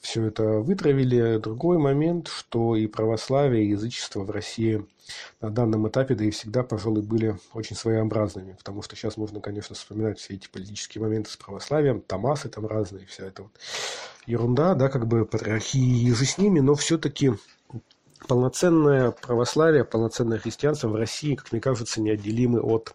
все 0.00 0.24
это 0.26 0.44
вытравили. 0.60 1.38
Другой 1.38 1.78
момент, 1.78 2.28
что 2.28 2.76
и 2.76 2.86
православие, 2.86 3.64
и 3.64 3.70
язычество 3.70 4.20
в 4.20 4.30
России 4.30 4.84
на 5.40 5.50
данном 5.50 5.88
этапе, 5.88 6.14
да 6.14 6.24
и 6.24 6.30
всегда, 6.30 6.62
пожалуй, 6.62 7.02
были 7.02 7.38
очень 7.54 7.76
своеобразными, 7.76 8.52
потому 8.52 8.82
что 8.82 8.94
сейчас 8.94 9.16
можно, 9.16 9.40
конечно, 9.40 9.74
вспоминать 9.74 10.18
все 10.18 10.34
эти 10.34 10.48
политические 10.48 11.02
моменты 11.02 11.30
с 11.30 11.36
православием, 11.36 12.02
Томасы 12.02 12.48
там 12.48 12.66
разные, 12.66 13.06
вся 13.06 13.24
эта 13.24 13.44
вот 13.44 13.52
ерунда, 14.26 14.74
да, 14.74 14.88
как 14.88 15.06
бы 15.06 15.24
патриархии 15.24 16.02
и 16.02 16.12
же 16.12 16.24
с 16.26 16.36
ними, 16.38 16.60
но 16.60 16.74
все-таки 16.74 17.32
полноценное 18.26 19.10
православие, 19.10 19.84
полноценное 19.84 20.38
христианство 20.38 20.88
в 20.88 20.96
России, 20.96 21.34
как 21.34 21.52
мне 21.52 21.60
кажется, 21.60 22.00
неотделимы 22.00 22.60
от 22.60 22.94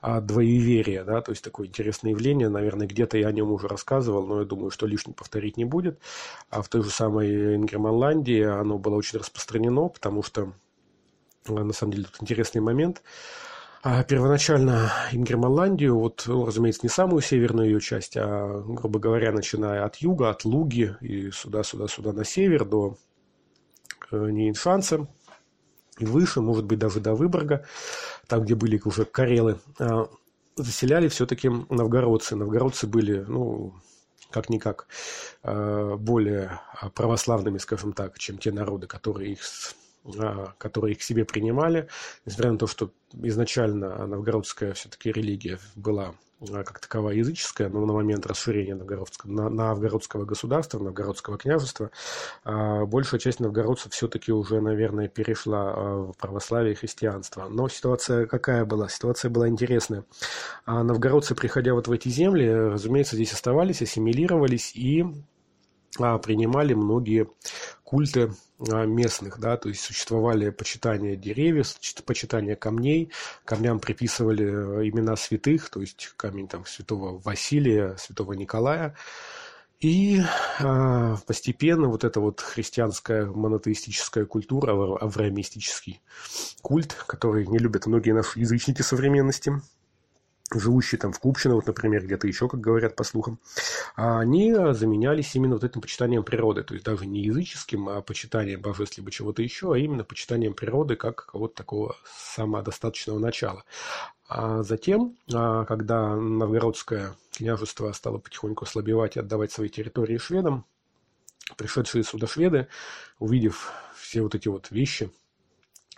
а, 0.00 0.20
двоеверия, 0.20 1.04
да, 1.04 1.20
то 1.20 1.32
есть 1.32 1.44
такое 1.44 1.66
интересное 1.66 2.12
явление, 2.12 2.48
наверное, 2.48 2.86
где-то 2.86 3.18
я 3.18 3.28
о 3.28 3.32
нем 3.32 3.52
уже 3.52 3.68
рассказывал, 3.68 4.26
но 4.26 4.40
я 4.40 4.46
думаю, 4.46 4.70
что 4.70 4.86
лишним 4.86 5.12
повторить 5.12 5.58
не 5.58 5.66
будет. 5.66 5.98
А 6.48 6.62
в 6.62 6.68
той 6.68 6.82
же 6.82 6.90
самой 6.90 7.56
Ингерманландии 7.56 8.42
оно 8.42 8.78
было 8.78 8.94
очень 8.94 9.18
распространено, 9.18 9.88
потому 9.88 10.22
что, 10.22 10.52
а, 11.46 11.52
на 11.52 11.72
самом 11.72 11.92
деле, 11.92 12.04
тут 12.04 12.22
интересный 12.22 12.62
момент. 12.62 13.02
А 13.82 14.02
первоначально 14.04 14.92
Ингерманландию, 15.12 15.98
вот, 15.98 16.24
ну, 16.26 16.44
разумеется, 16.44 16.80
не 16.82 16.90
самую 16.90 17.22
северную 17.22 17.68
ее 17.70 17.80
часть, 17.80 18.14
а, 18.16 18.62
грубо 18.66 18.98
говоря, 18.98 19.32
начиная 19.32 19.84
от 19.84 19.96
юга, 19.96 20.30
от 20.30 20.44
Луги 20.44 20.96
и 21.00 21.30
сюда-сюда-сюда 21.30 22.12
на 22.12 22.24
север 22.24 22.64
до 22.64 22.96
э, 24.10 24.30
Нейншанса, 24.30 25.06
и 26.00 26.06
выше, 26.06 26.40
может 26.40 26.64
быть, 26.64 26.78
даже 26.78 27.00
до 27.00 27.14
Выборга, 27.14 27.66
там, 28.26 28.42
где 28.42 28.54
были 28.54 28.80
уже 28.84 29.04
карелы, 29.04 29.58
а, 29.78 30.08
заселяли 30.56 31.08
все-таки 31.08 31.48
новгородцы. 31.48 32.36
Новгородцы 32.36 32.86
были, 32.86 33.20
ну, 33.20 33.74
как-никак, 34.30 34.86
а, 35.42 35.96
более 35.96 36.60
православными, 36.94 37.58
скажем 37.58 37.92
так, 37.92 38.18
чем 38.18 38.38
те 38.38 38.50
народы, 38.50 38.86
которые 38.86 39.32
их 39.32 39.40
а, 39.42 39.79
которые 40.58 40.94
их 40.94 41.02
себе 41.02 41.24
принимали, 41.24 41.88
несмотря 42.24 42.52
на 42.52 42.58
то, 42.58 42.66
что 42.66 42.90
изначально 43.12 44.06
новгородская 44.06 44.72
все-таки 44.72 45.12
религия 45.12 45.58
была 45.74 46.14
а, 46.40 46.64
как 46.64 46.80
таковая 46.80 47.16
языческая, 47.16 47.68
но 47.68 47.84
на 47.84 47.92
момент 47.92 48.26
расширения 48.26 48.74
новгородского, 48.74 49.30
на, 49.30 49.50
новгородского 49.50 50.24
государства, 50.24 50.78
новгородского 50.78 51.36
княжества, 51.36 51.90
а, 52.44 52.86
большая 52.86 53.20
часть 53.20 53.40
новгородцев 53.40 53.92
все-таки 53.92 54.32
уже, 54.32 54.60
наверное, 54.60 55.08
перешла 55.08 55.72
в 55.72 56.12
православие 56.18 56.72
и 56.72 56.76
христианство. 56.76 57.46
Но 57.48 57.68
ситуация 57.68 58.26
какая 58.26 58.64
была? 58.64 58.88
Ситуация 58.88 59.30
была 59.30 59.48
интересная. 59.48 60.04
Новгородцы, 60.66 61.34
приходя 61.34 61.74
вот 61.74 61.88
в 61.88 61.92
эти 61.92 62.08
земли, 62.08 62.50
разумеется, 62.50 63.16
здесь 63.16 63.32
оставались, 63.32 63.82
ассимилировались 63.82 64.74
и 64.74 65.04
принимали 65.98 66.72
многие 66.72 67.28
культы 67.84 68.30
а, 68.30 68.49
местных, 68.68 69.38
да, 69.38 69.56
то 69.56 69.68
есть 69.68 69.80
существовали 69.80 70.50
почитания 70.50 71.16
деревьев, 71.16 71.74
почитания 72.04 72.56
камней, 72.56 73.10
камням 73.44 73.80
приписывали 73.80 74.44
э, 74.44 74.88
имена 74.88 75.16
святых, 75.16 75.70
то 75.70 75.80
есть 75.80 76.12
камень 76.16 76.48
там 76.48 76.66
святого 76.66 77.18
Василия, 77.18 77.96
святого 77.96 78.34
Николая, 78.34 78.96
и 79.80 80.20
э, 80.20 81.16
постепенно 81.26 81.88
вот 81.88 82.04
эта 82.04 82.20
вот 82.20 82.40
христианская 82.40 83.24
монотеистическая 83.24 84.26
культура, 84.26 84.72
авраамистический 84.72 86.02
культ, 86.60 86.92
который 87.06 87.46
не 87.46 87.58
любят 87.58 87.86
многие 87.86 88.12
наши 88.12 88.40
язычники 88.40 88.82
современности, 88.82 89.52
живущие 90.54 90.98
там 90.98 91.12
в 91.12 91.20
Купчино, 91.20 91.54
вот, 91.54 91.66
например, 91.66 92.04
где-то 92.04 92.26
еще, 92.26 92.48
как 92.48 92.60
говорят 92.60 92.96
по 92.96 93.04
слухам, 93.04 93.38
они 93.94 94.54
заменялись 94.72 95.34
именно 95.34 95.54
вот 95.54 95.64
этим 95.64 95.80
почитанием 95.80 96.24
природы, 96.24 96.62
то 96.62 96.74
есть 96.74 96.84
даже 96.84 97.06
не 97.06 97.22
языческим, 97.22 97.88
а 97.88 98.02
почитанием 98.02 98.60
божеств 98.60 98.98
либо 98.98 99.10
чего-то 99.10 99.42
еще, 99.42 99.72
а 99.72 99.78
именно 99.78 100.04
почитанием 100.04 100.54
природы 100.54 100.96
как 100.96 101.16
какого-то 101.16 101.54
такого 101.54 101.96
самодостаточного 102.34 103.18
начала. 103.18 103.64
А 104.28 104.62
затем, 104.62 105.16
а, 105.32 105.64
когда 105.64 106.14
новгородское 106.14 107.14
княжество 107.32 107.90
стало 107.92 108.18
потихоньку 108.18 108.64
ослабевать 108.64 109.16
и 109.16 109.20
отдавать 109.20 109.50
свои 109.50 109.68
территории 109.68 110.18
шведам, 110.18 110.64
пришедшие 111.56 112.04
сюда 112.04 112.26
шведы, 112.26 112.68
увидев 113.18 113.72
все 113.96 114.22
вот 114.22 114.34
эти 114.34 114.48
вот 114.48 114.70
вещи, 114.70 115.10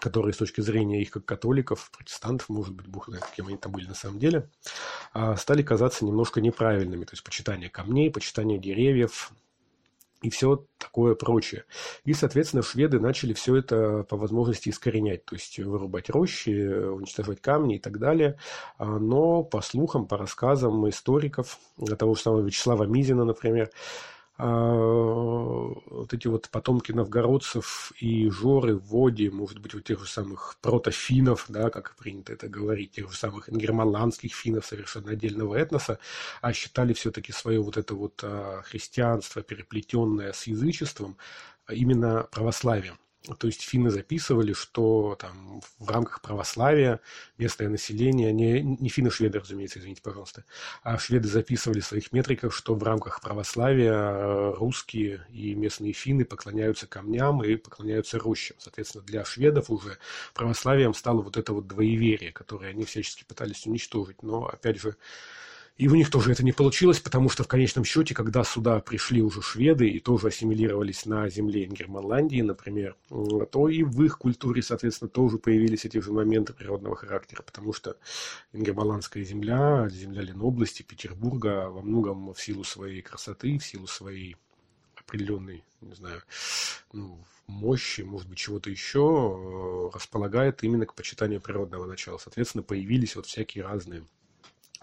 которые 0.03 0.35
с 0.35 0.39
точки 0.39 0.61
зрения 0.61 1.01
их 1.01 1.13
как 1.13 1.25
католиков, 1.25 1.89
протестантов, 1.97 2.49
может 2.49 2.75
быть, 2.75 2.89
бог 2.89 3.07
знает, 3.07 3.25
кем 3.37 3.47
они 3.47 3.57
там 3.57 3.71
были 3.71 3.87
на 3.87 3.95
самом 3.95 4.19
деле, 4.19 4.51
а, 5.13 5.37
стали 5.37 5.63
казаться 5.63 6.05
немножко 6.05 6.41
неправильными. 6.41 7.05
То 7.05 7.13
есть 7.13 7.23
почитание 7.23 7.71
камней, 7.71 8.11
почитание 8.11 8.59
деревьев, 8.59 9.31
и 10.21 10.29
все 10.31 10.65
такое 10.79 11.15
прочее. 11.15 11.65
И, 12.05 12.15
соответственно, 12.15 12.65
шведы 12.65 12.99
начали 12.99 13.33
все 13.33 13.57
это 13.57 14.03
по 14.09 14.17
возможности 14.17 14.71
искоренять, 14.71 15.25
то 15.25 15.37
есть 15.37 15.59
вырубать 15.61 16.11
рощи, 16.11 16.51
уничтожать 16.89 17.41
камни 17.41 17.77
и 17.77 17.79
так 17.79 18.01
далее. 18.01 18.39
А, 18.79 18.85
но 18.85 19.45
по 19.45 19.61
слухам, 19.61 20.07
по 20.07 20.19
рассказам 20.19 20.89
историков, 20.89 21.61
того 21.97 22.17
же 22.17 22.23
самого 22.23 22.41
Вячеслава 22.41 22.85
Мизина, 22.85 23.25
например, 23.25 23.71
вот 24.45 26.13
эти 26.13 26.27
вот 26.27 26.49
потомки 26.51 26.91
новгородцев 26.91 27.93
и 28.01 28.29
Жоры, 28.29 28.77
Води, 28.77 29.31
может 29.31 29.61
быть, 29.61 29.75
вот 29.75 29.85
тех 29.85 30.01
же 30.01 30.11
самых 30.11 30.57
протофинов, 30.61 31.47
да, 31.49 31.71
как 31.71 31.95
принято 31.97 32.33
это 32.33 32.49
говорить, 32.49 32.93
тех 32.93 33.11
же 33.11 33.17
самых 33.17 33.49
ингерманландских 33.49 34.35
финнов 34.35 34.67
совершенно 34.67 35.13
отдельного 35.13 35.55
этноса, 35.55 35.99
а 36.41 36.53
считали 36.53 36.93
все-таки 36.93 37.31
свое 37.33 37.61
вот 37.61 37.77
это 37.77 37.95
вот 37.95 38.21
а, 38.25 38.63
христианство, 38.63 39.43
переплетенное 39.43 40.33
с 40.33 40.47
язычеством, 40.49 41.17
именно 41.71 42.25
православием. 42.25 42.99
То 43.39 43.47
есть 43.47 43.63
финны 43.63 43.91
записывали, 43.91 44.53
что 44.53 45.17
там 45.19 45.61
в 45.79 45.89
рамках 45.89 46.21
православия 46.23 47.01
местное 47.39 47.69
население, 47.69 48.33
не, 48.33 48.63
не 48.63 48.89
финны-шведы, 48.89 49.39
разумеется, 49.39 49.79
извините, 49.79 50.03
пожалуйста, 50.03 50.45
а 50.83 50.99
шведы 50.99 51.29
записывали 51.29 51.81
в 51.81 51.87
своих 51.87 52.11
метриках, 52.13 52.53
что 52.53 52.75
в 52.75 52.83
рамках 52.83 53.21
православия 53.21 53.93
э, 53.93 54.55
русские 54.55 55.25
и 55.31 55.55
местные 55.55 55.93
финны 55.93 56.25
поклоняются 56.25 56.89
камням 56.89 57.45
и 57.45 57.55
поклоняются 57.55 58.19
рощам. 58.19 58.57
Соответственно, 58.59 59.05
для 59.05 59.25
шведов 59.25 59.71
уже 59.71 59.99
православием 60.35 60.93
стало 60.93 61.23
вот 61.23 61.37
это 61.37 61.53
вот 61.53 61.69
двоеверие, 61.69 62.33
которое 62.33 62.71
они 62.71 62.85
всячески 62.85 63.25
пытались 63.25 63.67
уничтожить. 63.67 64.23
Но, 64.23 64.47
опять 64.47 64.81
же, 64.81 64.97
и 65.77 65.89
у 65.89 65.95
них 65.95 66.11
тоже 66.11 66.33
это 66.33 66.45
не 66.45 66.53
получилось, 66.53 67.01
потому 67.01 67.29
что 67.29 67.45
в 67.45 67.49
конечном 67.49 67.85
счете, 67.85 68.15
когда 68.15 68.45
сюда 68.45 68.81
пришли 68.81 69.23
уже 69.23 69.41
шведы 69.41 69.89
и 69.89 70.01
тоже 70.01 70.29
ассимилировались 70.29 71.07
на 71.07 71.29
земле 71.29 71.65
Ингерманландии, 71.65 72.43
например, 72.43 72.97
то 73.09 73.69
и 73.69 73.83
в 73.83 74.03
их 74.03 74.19
культуре, 74.19 74.63
соответственно, 74.63 75.09
тоже 75.09 75.39
появились 75.39 75.85
эти 75.85 75.99
же 75.99 76.13
моменты 76.13 76.53
природного 76.53 76.95
характера, 76.95 77.43
потому 77.43 77.73
что 77.73 77.97
Ингерманландская 78.53 79.25
земля, 79.25 79.89
земля 79.91 80.23
Ленобласти, 80.23 80.83
Петербурга, 80.83 81.69
во 81.71 81.81
многом 81.81 82.35
в 82.35 82.41
силу 82.41 82.65
своей 82.65 83.01
красоты, 83.01 83.59
в 83.59 83.65
силу 83.65 83.87
своей 83.87 84.37
определенной, 84.95 85.65
не 85.81 85.95
знаю, 85.95 86.23
ну, 86.93 87.19
мощи, 87.47 88.03
может 88.03 88.29
быть, 88.29 88.39
чего-то 88.39 88.71
еще, 88.71 89.89
э, 89.91 89.91
располагает 89.95 90.63
именно 90.63 90.87
к 90.87 90.95
почитанию 90.95 91.41
природного 91.41 91.87
начала. 91.87 92.19
Соответственно, 92.19 92.63
появились 92.63 93.17
вот 93.17 93.27
всякие 93.27 93.65
разные 93.65 94.05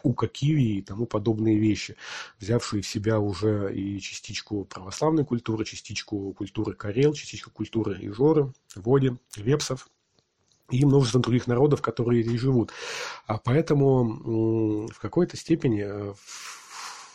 ука 0.04 0.28
киви 0.28 0.78
и 0.78 0.82
тому 0.82 1.06
подобные 1.06 1.58
вещи, 1.60 1.96
взявшие 2.40 2.82
в 2.82 2.88
себя 2.88 3.20
уже 3.20 3.74
и 3.74 4.00
частичку 4.00 4.66
православной 4.66 5.26
культуры, 5.26 5.66
частичку 5.66 6.34
культуры 6.34 6.74
Карел, 6.74 7.14
частичку 7.14 7.52
культуры 7.52 7.98
Ижоры, 8.02 8.54
Води, 8.76 9.18
Вепсов, 9.36 9.88
и 10.72 10.86
множество 10.86 11.20
других 11.20 11.48
народов, 11.48 11.82
которые 11.82 12.24
здесь 12.24 12.40
живут. 12.40 12.72
А 13.26 13.38
поэтому 13.38 14.88
в 14.88 15.00
какой-то 15.00 15.36
степени 15.36 15.84
э, 15.86 16.14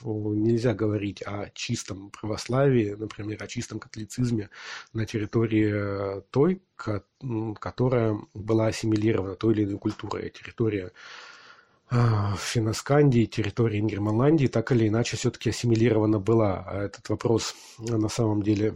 нельзя 0.04 0.74
говорить 0.74 1.22
о 1.22 1.50
чистом 1.54 2.10
православии, 2.10 2.94
например, 2.98 3.42
о 3.42 3.46
чистом 3.46 3.78
католицизме 3.78 4.50
на 4.92 5.06
территории 5.06 5.72
э, 5.72 6.22
той, 6.30 6.62
которая 7.60 8.18
была 8.34 8.66
ассимилирована 8.66 9.34
той 9.34 9.54
или 9.54 9.64
иной 9.64 9.78
культурой. 9.78 10.30
Территория 10.30 10.92
э, 11.94 12.36
Финоскандии, 12.38 13.24
территории 13.26 13.80
Ингерманландии 13.80 14.46
так 14.46 14.72
или 14.72 14.88
иначе 14.88 15.16
все-таки 15.16 15.50
ассимилирована 15.50 16.18
была. 16.18 16.64
А 16.66 16.82
этот 16.84 17.08
вопрос 17.08 17.54
на 17.78 18.08
самом 18.08 18.42
деле 18.42 18.74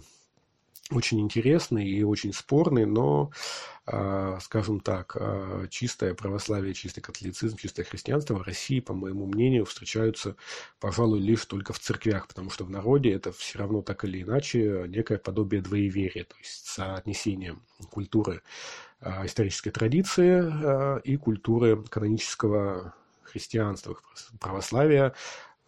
очень 0.90 1.20
интересный 1.20 1.86
и 1.86 2.02
очень 2.02 2.32
спорный, 2.32 2.86
но, 2.86 3.30
а, 3.86 4.38
скажем 4.40 4.80
так, 4.80 5.16
а, 5.18 5.66
чистое 5.68 6.14
православие, 6.14 6.74
чистый 6.74 7.00
католицизм, 7.00 7.56
чистое 7.56 7.84
христианство 7.84 8.36
в 8.36 8.42
России, 8.42 8.80
по 8.80 8.94
моему 8.94 9.26
мнению, 9.26 9.66
встречаются, 9.66 10.36
пожалуй, 10.80 11.20
лишь 11.20 11.44
только 11.44 11.72
в 11.72 11.78
церквях, 11.78 12.26
потому 12.26 12.50
что 12.50 12.64
в 12.64 12.70
народе 12.70 13.12
это 13.12 13.32
все 13.32 13.58
равно 13.58 13.82
так 13.82 14.04
или 14.04 14.22
иначе 14.22 14.86
некое 14.88 15.18
подобие 15.18 15.60
двоеверия, 15.60 16.24
то 16.24 16.36
есть 16.38 16.66
соотнесение 16.66 17.56
культуры 17.90 18.42
а, 19.00 19.26
исторической 19.26 19.70
традиции 19.70 21.00
и 21.04 21.16
культуры 21.16 21.82
канонического 21.84 22.94
христианства, 23.28 23.96
православия, 24.40 25.14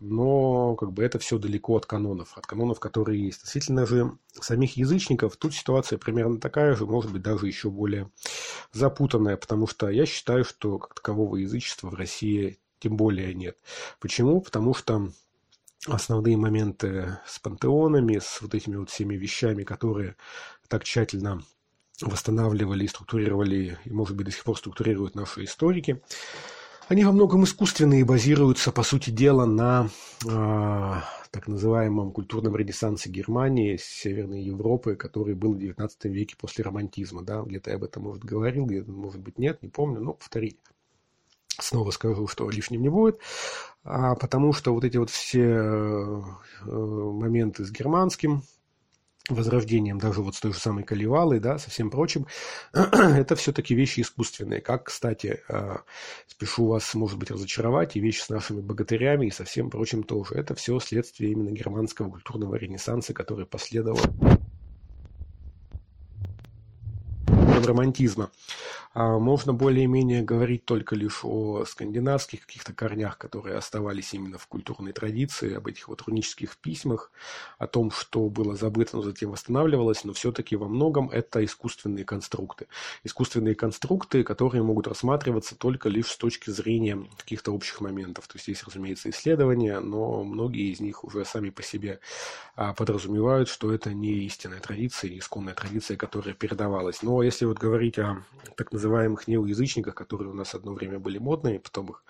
но 0.00 0.76
как 0.76 0.92
бы 0.92 1.04
это 1.04 1.18
все 1.18 1.38
далеко 1.38 1.76
от 1.76 1.86
канонов, 1.86 2.36
от 2.36 2.46
канонов, 2.46 2.80
которые 2.80 3.22
есть. 3.22 3.40
Относительно 3.40 3.86
же 3.86 4.12
самих 4.32 4.76
язычников, 4.76 5.36
тут 5.36 5.54
ситуация 5.54 5.98
примерно 5.98 6.40
такая 6.40 6.74
же, 6.74 6.86
может 6.86 7.12
быть, 7.12 7.22
даже 7.22 7.46
еще 7.46 7.70
более 7.70 8.10
запутанная, 8.72 9.36
потому 9.36 9.66
что 9.66 9.90
я 9.90 10.06
считаю, 10.06 10.44
что 10.44 10.78
как 10.78 10.94
такового 10.94 11.36
язычества 11.36 11.90
в 11.90 11.94
России 11.94 12.58
тем 12.78 12.96
более 12.96 13.34
нет. 13.34 13.58
Почему? 14.00 14.40
Потому 14.40 14.72
что 14.74 15.10
основные 15.86 16.36
моменты 16.36 17.18
с 17.26 17.38
пантеонами, 17.38 18.18
с 18.18 18.40
вот 18.40 18.54
этими 18.54 18.76
вот 18.76 18.90
всеми 18.90 19.16
вещами, 19.16 19.64
которые 19.64 20.16
так 20.68 20.84
тщательно 20.84 21.42
восстанавливали 22.00 22.84
и 22.84 22.88
структурировали, 22.88 23.78
и, 23.84 23.90
может 23.92 24.16
быть, 24.16 24.26
до 24.26 24.32
сих 24.32 24.44
пор 24.44 24.56
структурируют 24.56 25.14
наши 25.14 25.44
историки, 25.44 26.02
они 26.90 27.04
во 27.04 27.12
многом 27.12 27.44
искусственные 27.44 28.00
и 28.00 28.04
базируются, 28.04 28.72
по 28.72 28.82
сути 28.82 29.10
дела, 29.10 29.46
на 29.46 29.88
э, 30.26 30.94
так 31.30 31.46
называемом 31.46 32.10
культурном 32.10 32.56
ренессансе 32.56 33.08
Германии, 33.10 33.78
Северной 33.80 34.42
Европы, 34.42 34.96
который 34.96 35.36
был 35.36 35.54
в 35.54 35.58
XIX 35.58 35.88
веке 36.02 36.34
после 36.36 36.64
романтизма. 36.64 37.22
Да? 37.22 37.42
Где-то 37.42 37.70
я 37.70 37.76
об 37.76 37.84
этом, 37.84 38.02
может, 38.02 38.24
говорил, 38.24 38.66
где-то, 38.66 38.90
может 38.90 39.20
быть, 39.20 39.38
нет, 39.38 39.62
не 39.62 39.68
помню, 39.68 40.00
но 40.00 40.14
повторить. 40.14 40.58
Снова 41.60 41.92
скажу, 41.92 42.26
что 42.26 42.50
лишним 42.50 42.82
не 42.82 42.88
будет, 42.88 43.20
а 43.84 44.16
потому 44.16 44.52
что 44.52 44.74
вот 44.74 44.82
эти 44.82 44.96
вот 44.96 45.10
все 45.10 45.44
э, 45.44 46.22
моменты 46.64 47.64
с 47.64 47.70
германским 47.70 48.42
возрождением 49.28 49.98
даже 49.98 50.22
вот 50.22 50.34
с 50.34 50.40
той 50.40 50.52
же 50.52 50.58
самой 50.58 50.84
Каливалой, 50.84 51.40
да, 51.40 51.58
со 51.58 51.70
всем 51.70 51.90
прочим, 51.90 52.26
это 52.72 53.36
все-таки 53.36 53.74
вещи 53.74 54.00
искусственные. 54.00 54.60
Как, 54.60 54.84
кстати, 54.84 55.42
а, 55.48 55.82
спешу 56.26 56.66
вас, 56.66 56.94
может 56.94 57.18
быть, 57.18 57.30
разочаровать, 57.30 57.96
и 57.96 58.00
вещи 58.00 58.20
с 58.20 58.28
нашими 58.28 58.60
богатырями 58.60 59.26
и 59.26 59.30
со 59.30 59.44
всем 59.44 59.70
прочим 59.70 60.02
тоже. 60.02 60.34
Это 60.34 60.54
все 60.54 60.78
следствие 60.80 61.32
именно 61.32 61.50
германского 61.50 62.10
культурного 62.10 62.54
ренессанса, 62.56 63.14
который 63.14 63.46
последовал 63.46 64.00
романтизма. 67.64 68.30
А 68.92 69.18
можно 69.18 69.52
более-менее 69.52 70.22
говорить 70.22 70.64
только 70.64 70.96
лишь 70.96 71.20
о 71.22 71.64
скандинавских 71.64 72.44
каких-то 72.44 72.72
корнях, 72.72 73.18
которые 73.18 73.56
оставались 73.56 74.12
именно 74.14 74.36
в 74.36 74.48
культурной 74.48 74.92
традиции, 74.92 75.54
об 75.54 75.68
этих 75.68 75.86
вот 75.86 76.02
рунических 76.02 76.56
письмах, 76.56 77.12
о 77.58 77.68
том, 77.68 77.92
что 77.92 78.28
было 78.28 78.56
забыто, 78.56 78.96
но 78.96 79.02
затем 79.02 79.30
восстанавливалось, 79.30 80.02
но 80.02 80.12
все-таки 80.12 80.56
во 80.56 80.66
многом 80.66 81.08
это 81.10 81.44
искусственные 81.44 82.04
конструкты. 82.04 82.66
Искусственные 83.04 83.54
конструкты, 83.54 84.24
которые 84.24 84.64
могут 84.64 84.88
рассматриваться 84.88 85.54
только 85.54 85.88
лишь 85.88 86.10
с 86.10 86.16
точки 86.16 86.50
зрения 86.50 86.98
каких-то 87.16 87.52
общих 87.52 87.80
моментов. 87.80 88.26
То 88.26 88.38
есть 88.38 88.48
есть, 88.48 88.64
разумеется, 88.64 89.10
исследования, 89.10 89.78
но 89.78 90.24
многие 90.24 90.72
из 90.72 90.80
них 90.80 91.04
уже 91.04 91.24
сами 91.24 91.50
по 91.50 91.62
себе 91.62 92.00
а, 92.56 92.74
подразумевают, 92.74 93.48
что 93.48 93.72
это 93.72 93.94
не 93.94 94.24
истинная 94.24 94.58
традиция, 94.58 95.10
не 95.10 95.18
исконная 95.20 95.54
традиция, 95.54 95.96
которая 95.96 96.34
передавалась. 96.34 97.02
Но 97.02 97.22
если 97.22 97.46
вот 97.50 97.58
говорить 97.58 97.98
о 97.98 98.22
так 98.56 98.70
называемых 98.70 99.26
неоязычниках, 99.26 99.96
которые 99.96 100.30
у 100.30 100.34
нас 100.34 100.54
одно 100.54 100.72
время 100.72 101.00
были 101.00 101.18
модные, 101.18 101.58
потом 101.58 101.90
их 101.90 102.04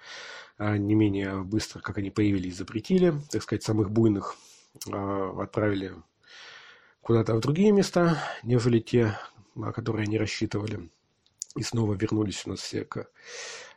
а, 0.59 0.77
не 0.77 0.95
менее 0.95 1.43
быстро, 1.43 1.81
как 1.81 1.97
они 1.97 2.11
появились, 2.11 2.59
запретили. 2.59 3.15
Так 3.31 3.43
сказать, 3.43 3.63
самых 3.63 3.91
буйных 3.91 4.37
а, 4.93 5.35
отправили 5.43 5.95
куда-то 7.01 7.35
в 7.35 7.41
другие 7.41 7.73
места, 7.73 8.23
нежели 8.43 8.81
те, 8.81 9.19
на 9.55 9.73
которые 9.73 10.05
они 10.05 10.19
рассчитывали. 10.19 10.91
И 11.57 11.63
снова 11.63 11.95
вернулись 11.95 12.43
у 12.45 12.51
нас 12.51 12.61
все 12.61 12.85
к 12.85 13.09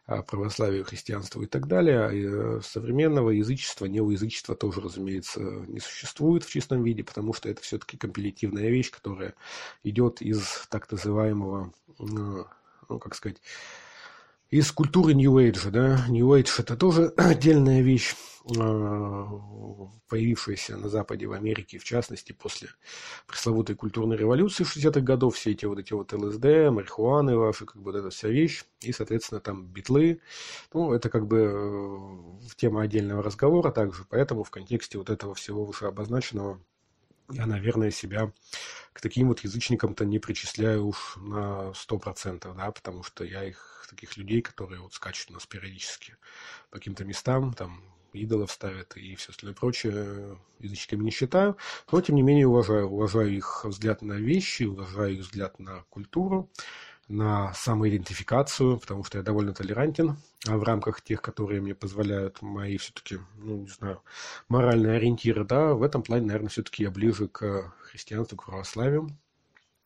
православию, 0.06 0.84
христианству 0.84 1.42
и 1.44 1.46
так 1.46 1.68
далее. 1.68 2.10
Э, 2.12 2.62
современного 2.62 3.30
язычества, 3.30 3.86
неоязычества 3.86 4.56
тоже, 4.56 4.82
разумеется, 4.82 5.40
не 5.40 5.80
существует 5.80 6.44
в 6.44 6.50
чистом 6.50 6.84
виде, 6.84 7.04
потому 7.04 7.34
что 7.34 7.50
это 7.50 7.62
все-таки 7.62 7.98
компилятивная 7.98 8.70
вещь, 8.70 8.92
которая 8.92 9.34
идет 9.84 10.22
из 10.22 10.68
так 10.70 10.92
называемого 10.92 11.74
ну, 12.90 13.00
как 13.00 13.16
сказать, 13.16 13.38
из 14.54 14.72
культуры 14.72 15.16
New 15.16 15.40
Age, 15.40 15.72
да, 15.72 16.06
New 16.10 16.28
Age 16.28 16.52
это 16.60 16.78
тоже 16.78 17.08
отдельная 17.18 17.82
вещь, 17.82 18.14
а, 18.60 19.26
появившаяся 20.08 20.78
на 20.78 20.90
Западе, 20.90 21.26
в 21.26 21.32
Америке, 21.32 21.80
в 21.80 21.84
частности, 21.84 22.34
после 22.34 22.70
пресловутой 23.26 23.76
культурной 23.76 24.16
революции 24.16 24.64
60-х 24.64 25.02
годов, 25.02 25.38
все 25.38 25.54
эти 25.54 25.66
вот 25.66 25.80
эти 25.80 25.94
вот 25.94 26.14
ЛСД, 26.14 26.70
марихуаны 26.70 27.36
ваши, 27.36 27.66
как 27.66 27.78
бы 27.78 27.92
вот 27.92 27.96
эта 27.96 28.12
вся 28.12 28.30
вещь, 28.30 28.64
и, 28.82 28.92
соответственно, 28.92 29.42
там 29.42 29.66
битлы, 29.66 30.22
ну, 30.72 30.94
это 30.94 31.10
как 31.10 31.26
бы 31.26 31.50
э, 31.52 32.56
тема 32.56 32.84
отдельного 32.84 33.24
разговора 33.24 33.72
также, 33.72 34.06
поэтому 34.08 34.44
в 34.44 34.52
контексте 34.52 35.00
вот 35.00 35.10
этого 35.10 35.34
всего 35.34 35.66
вышеобозначенного 35.66 36.60
я, 37.32 37.46
наверное, 37.46 37.92
себя 37.92 38.32
к 38.94 39.02
таким 39.02 39.30
вот 39.30 39.40
язычникам-то 39.42 40.06
не 40.06 40.20
причисляю 40.20 40.88
уж 40.88 41.18
на 41.18 41.74
сто 41.74 41.98
процентов, 41.98 42.56
да, 42.56 42.72
потому 42.72 43.04
что 43.04 43.24
я 43.24 43.44
их, 43.44 43.86
таких 43.90 44.18
людей, 44.18 44.42
которые 44.42 44.82
вот 44.82 44.94
скачут 44.94 45.32
у 45.32 45.34
нас 45.34 45.46
периодически 45.46 46.16
по 46.70 46.78
каким-то 46.78 47.06
местам, 47.06 47.54
там, 47.54 47.84
идолов 48.14 48.52
ставят 48.52 48.96
и 48.96 49.16
все 49.16 49.32
остальное 49.32 49.56
прочее, 49.56 50.38
язычниками 50.60 51.04
не 51.04 51.12
считаю, 51.12 51.58
но, 51.92 52.02
тем 52.02 52.16
не 52.16 52.22
менее, 52.22 52.48
уважаю, 52.48 52.88
уважаю 52.88 53.36
их 53.36 53.66
взгляд 53.66 54.02
на 54.02 54.14
вещи, 54.14 54.64
уважаю 54.64 55.14
их 55.14 55.22
взгляд 55.22 55.60
на 55.60 55.84
культуру, 55.90 56.50
на 57.14 57.54
самоидентификацию, 57.54 58.80
потому 58.80 59.04
что 59.04 59.20
я 59.20 59.24
довольно 59.24 59.54
толерантен 59.54 60.18
а 60.48 60.58
в 60.58 60.64
рамках 60.64 61.02
тех, 61.02 61.22
которые 61.22 61.62
мне 61.62 61.74
позволяют 61.74 62.42
мои 62.42 62.78
все-таки, 62.78 63.20
ну, 63.38 63.62
не 63.62 63.70
знаю, 63.70 64.02
моральные 64.50 64.98
ориентиры, 64.98 65.46
да, 65.46 65.74
в 65.74 65.84
этом 65.84 66.04
плане, 66.04 66.26
наверное, 66.26 66.50
все-таки 66.50 66.84
я 66.84 66.92
ближе 66.92 67.28
к 67.28 67.74
христианству, 67.80 68.38
к 68.38 68.46
православию. 68.46 69.10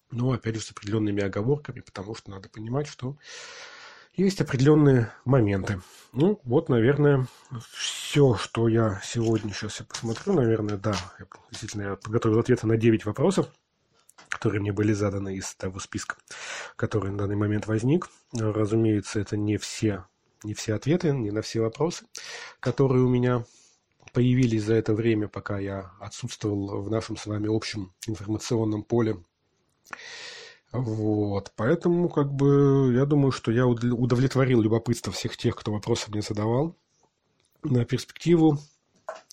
Но, 0.10 0.32
опять 0.32 0.56
же, 0.56 0.62
с 0.62 0.72
определенными 0.72 1.22
оговорками, 1.22 1.82
потому 1.82 2.16
что 2.16 2.32
надо 2.32 2.50
понимать, 2.50 2.88
что 2.88 3.18
есть 4.16 4.42
определенные 4.42 5.12
моменты. 5.26 5.82
Ну, 6.14 6.40
вот, 6.44 6.70
наверное, 6.70 7.28
все, 7.72 8.36
что 8.36 8.68
я 8.68 9.00
сегодня 9.04 9.54
сейчас 9.54 9.82
я 9.82 9.86
посмотрю, 9.86 10.34
наверное, 10.34 10.78
да, 10.78 10.96
я, 11.20 11.26
действительно, 11.52 11.82
я 11.84 11.96
подготовил 11.98 12.40
ответы 12.40 12.66
на 12.66 12.78
9 12.78 13.06
вопросов 13.06 13.48
которые 14.30 14.62
мне 14.62 14.72
были 14.72 14.94
заданы 14.94 15.36
из 15.36 15.56
того 15.56 15.80
списка, 15.80 16.16
который 16.76 17.12
на 17.12 17.20
данный 17.20 17.36
момент 17.36 17.68
возник. 17.68 18.10
Разумеется, 18.34 19.20
это 19.20 19.38
не 19.38 19.58
все, 19.58 20.06
не 20.44 20.54
все 20.54 20.76
ответы, 20.76 21.12
не 21.12 21.32
на 21.32 21.42
все 21.42 21.62
вопросы, 21.62 22.06
которые 22.60 23.04
у 23.04 23.10
меня 23.10 23.46
появились 24.14 24.64
за 24.64 24.76
это 24.76 24.94
время, 24.94 25.28
пока 25.28 25.60
я 25.60 25.92
отсутствовал 26.00 26.82
в 26.82 26.90
нашем 26.90 27.18
с 27.18 27.26
вами 27.26 27.54
общем 27.54 27.94
информационном 28.08 28.84
поле. 28.84 29.18
Вот, 30.72 31.54
поэтому, 31.56 32.10
как 32.10 32.32
бы, 32.32 32.94
я 32.94 33.06
думаю, 33.06 33.32
что 33.32 33.52
я 33.52 33.66
удовлетворил 33.66 34.62
любопытство 34.62 35.14
всех 35.14 35.38
тех, 35.38 35.56
кто 35.56 35.72
вопросы 35.72 36.12
мне 36.12 36.22
задавал. 36.22 36.76
На 37.64 37.86
перспективу 37.86 38.60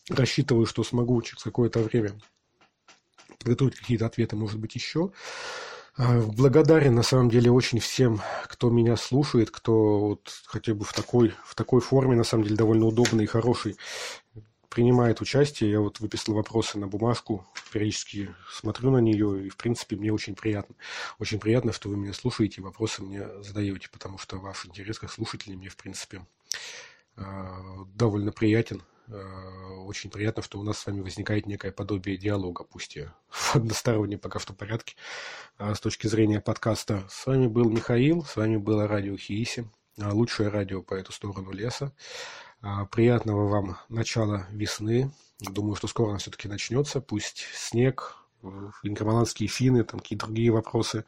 рассчитываю, 0.09 0.67
что 0.67 0.85
смогу 0.85 1.21
через 1.23 1.43
какое-то 1.43 1.81
время 1.81 2.13
подготовить 3.45 3.77
какие-то 3.77 4.07
ответы, 4.07 4.37
может 4.37 4.59
быть, 4.59 4.75
еще. 4.75 5.13
А, 5.97 6.21
благодарен, 6.21 6.95
на 6.95 7.03
самом 7.03 7.31
деле, 7.31 7.51
очень 7.51 7.79
всем, 7.79 8.21
кто 8.49 8.71
меня 8.71 8.97
слушает, 8.97 9.51
кто 9.51 10.01
вот 10.01 10.33
хотя 10.47 10.75
бы 10.75 10.85
в 10.85 10.93
такой, 10.93 11.35
в 11.45 11.55
такой 11.55 11.81
форме, 11.81 12.17
на 12.17 12.25
самом 12.25 12.45
деле, 12.45 12.57
довольно 12.57 12.87
удобный 12.87 13.25
и 13.25 13.29
хороший, 13.29 13.77
принимает 14.71 15.21
участие. 15.21 15.71
Я 15.71 15.81
вот 15.81 16.01
выписал 16.01 16.35
вопросы 16.35 16.79
на 16.79 16.89
бумажку, 16.89 17.47
периодически 17.73 18.35
смотрю 18.51 18.91
на 18.91 18.99
нее, 18.99 19.47
и, 19.47 19.49
в 19.49 19.57
принципе, 19.57 19.95
мне 19.95 20.13
очень 20.13 20.35
приятно. 20.35 20.75
Очень 21.21 21.39
приятно, 21.39 21.73
что 21.73 21.89
вы 21.89 21.97
меня 21.97 22.13
слушаете, 22.13 22.61
вопросы 22.61 23.03
мне 23.03 23.29
задаете, 23.43 23.89
потому 23.93 24.19
что 24.19 24.39
ваш 24.39 24.67
интерес 24.67 24.99
как 24.99 25.13
слушателей 25.13 25.55
мне, 25.55 25.69
в 25.69 25.77
принципе, 25.77 26.27
а, 27.17 27.85
довольно 27.95 28.33
приятен. 28.33 28.83
А, 29.09 29.83
очень 29.87 30.11
приятно, 30.11 30.43
что 30.43 30.59
у 30.59 30.63
нас 30.63 30.79
с 30.79 30.87
вами 30.87 31.01
возникает 31.01 31.47
некое 31.47 31.73
подобие 31.73 32.17
диалога, 32.17 32.65
пусть 32.65 32.97
и 32.97 33.09
в 33.29 33.57
одностороннем 33.57 34.19
пока 34.19 34.39
что 34.39 34.55
порядке, 34.55 34.97
а, 35.59 35.75
с 35.75 35.81
точки 35.81 36.07
зрения 36.07 36.41
подкаста. 36.41 37.05
С 37.09 37.27
вами 37.27 37.47
был 37.47 37.69
Михаил, 37.71 38.25
с 38.25 38.37
вами 38.37 38.57
было 38.57 38.89
радио 38.89 39.17
Хииси, 39.17 39.69
лучшее 39.99 40.49
радио 40.49 40.83
по 40.83 40.95
эту 40.95 41.13
сторону 41.13 41.53
леса. 41.53 41.93
А, 42.61 42.87
приятного 42.87 43.47
вам 43.49 43.77
начала 43.89 44.47
весны. 44.51 45.11
Думаю, 45.41 45.75
что 45.75 45.87
скоро 45.87 46.11
она 46.11 46.19
все-таки 46.19 46.49
начнется. 46.49 47.01
Пусть 47.01 47.45
снег, 47.53 48.17
инкромаланские 48.83 49.49
фины, 49.49 49.85
там 49.85 50.01
какие-то 50.01 50.27
другие 50.27 50.51
вопросы 50.51 51.05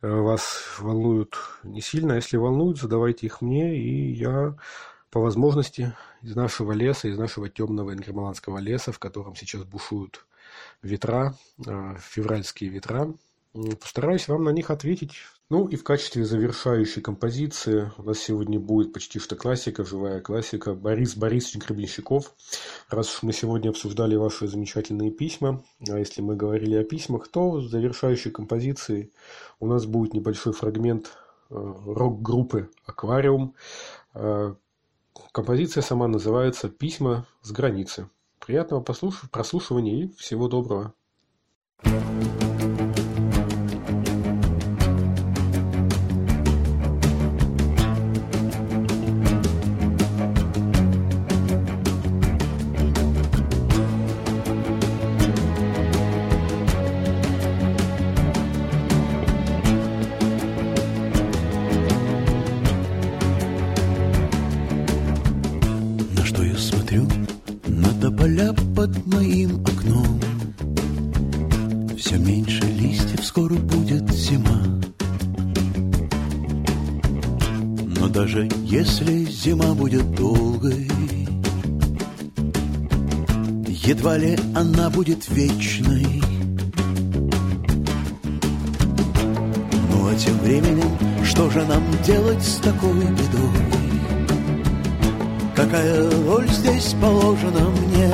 э, 0.00 0.08
вас 0.08 0.62
волнуют 0.78 1.36
не 1.62 1.80
сильно. 1.80 2.14
Если 2.14 2.36
волнуют, 2.36 2.78
задавайте 2.78 3.26
их 3.26 3.40
мне, 3.40 3.76
и 3.76 4.12
я 4.12 4.56
по 5.10 5.20
возможности 5.20 5.92
из 6.22 6.36
нашего 6.36 6.72
леса, 6.72 7.08
из 7.08 7.18
нашего 7.18 7.48
темного 7.48 7.92
инкромаланского 7.92 8.58
леса, 8.58 8.92
в 8.92 8.98
котором 8.98 9.36
сейчас 9.36 9.64
бушуют 9.64 10.26
ветра, 10.82 11.34
э, 11.66 11.96
февральские 12.00 12.70
ветра, 12.70 13.14
постараюсь 13.80 14.28
вам 14.28 14.44
на 14.44 14.50
них 14.50 14.70
ответить 14.70 15.14
ну 15.50 15.66
и 15.66 15.76
в 15.76 15.84
качестве 15.84 16.26
завершающей 16.26 17.00
композиции 17.00 17.90
у 17.96 18.02
нас 18.02 18.18
сегодня 18.18 18.60
будет 18.60 18.92
почти 18.92 19.18
что 19.18 19.34
классика, 19.34 19.82
живая 19.82 20.20
классика 20.20 20.74
Борис 20.74 21.16
Борисович 21.16 21.66
Гребенщиков. 21.66 22.34
Раз 22.90 23.14
уж 23.14 23.22
мы 23.22 23.32
сегодня 23.32 23.70
обсуждали 23.70 24.14
ваши 24.14 24.46
замечательные 24.46 25.10
письма, 25.10 25.64
а 25.88 25.98
если 25.98 26.20
мы 26.20 26.36
говорили 26.36 26.76
о 26.76 26.84
письмах, 26.84 27.28
то 27.28 27.52
в 27.52 27.66
завершающей 27.66 28.30
композиции 28.30 29.10
у 29.58 29.66
нас 29.66 29.86
будет 29.86 30.12
небольшой 30.12 30.52
фрагмент 30.52 31.16
э, 31.48 31.54
рок-группы 31.54 32.70
«Аквариум». 32.84 33.54
Композиция 35.32 35.82
сама 35.82 36.08
называется 36.08 36.68
«Письма 36.68 37.26
с 37.42 37.52
границы». 37.52 38.08
Приятного 38.38 38.82
прослушивания 38.82 40.04
и 40.04 40.08
всего 40.16 40.48
доброго. 40.48 40.94
Будет 84.98 85.28
вечной 85.28 86.20
Ну 89.92 90.08
а 90.08 90.14
тем 90.16 90.36
временем, 90.38 90.90
что 91.24 91.48
же 91.50 91.64
нам 91.66 91.84
делать 92.04 92.42
с 92.42 92.56
такой 92.56 92.94
бедой? 92.94 93.62
Какая 95.54 96.10
роль 96.26 96.48
здесь 96.48 96.96
положена 97.00 97.70
мне? 97.70 98.10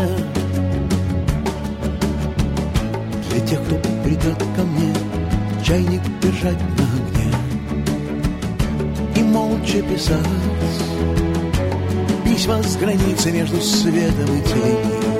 Для 3.30 3.40
тех, 3.46 3.62
кто 3.64 3.76
придет 4.04 4.44
ко 4.54 4.62
мне 4.64 4.94
Чайник 5.64 6.02
держать 6.20 6.60
на 6.60 6.84
огне 6.84 7.34
И 9.16 9.22
молча 9.22 9.80
писать 9.80 10.20
письма 12.26 12.62
с 12.62 12.76
границы 12.76 13.30
между 13.30 13.58
светом 13.60 14.36
и 14.36 14.42
тенью. 14.42 15.13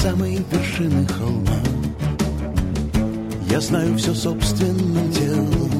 Самой 0.00 0.42
вершины 0.50 1.06
холма. 1.06 1.60
Я 3.50 3.60
знаю 3.60 3.98
все 3.98 4.14
собственным 4.14 5.12
телом 5.12 5.70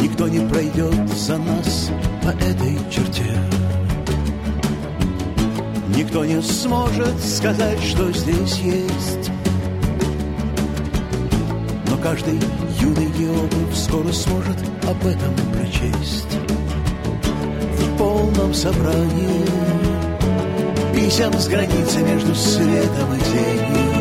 Никто 0.00 0.28
не 0.28 0.38
пройдет 0.48 1.08
за 1.10 1.36
нас 1.36 1.90
по 2.22 2.28
этой 2.28 2.78
черте. 2.90 3.38
Никто 5.94 6.24
не 6.24 6.40
сможет 6.40 7.20
сказать, 7.22 7.82
что 7.82 8.10
здесь 8.12 8.58
есть. 8.60 9.30
Но 11.90 11.98
каждый 11.98 12.40
Юный 12.80 13.10
географ 13.18 13.76
скоро 13.76 14.10
сможет 14.10 14.56
об 14.88 15.06
этом 15.06 15.34
прочесть. 15.52 16.38
В 17.78 17.98
полном 17.98 18.54
собрании 18.54 19.95
Писем 21.06 21.32
с 21.38 21.46
границы 21.46 22.02
между 22.02 22.34
светом 22.34 23.14
и 23.14 23.20
тенью 23.20 23.95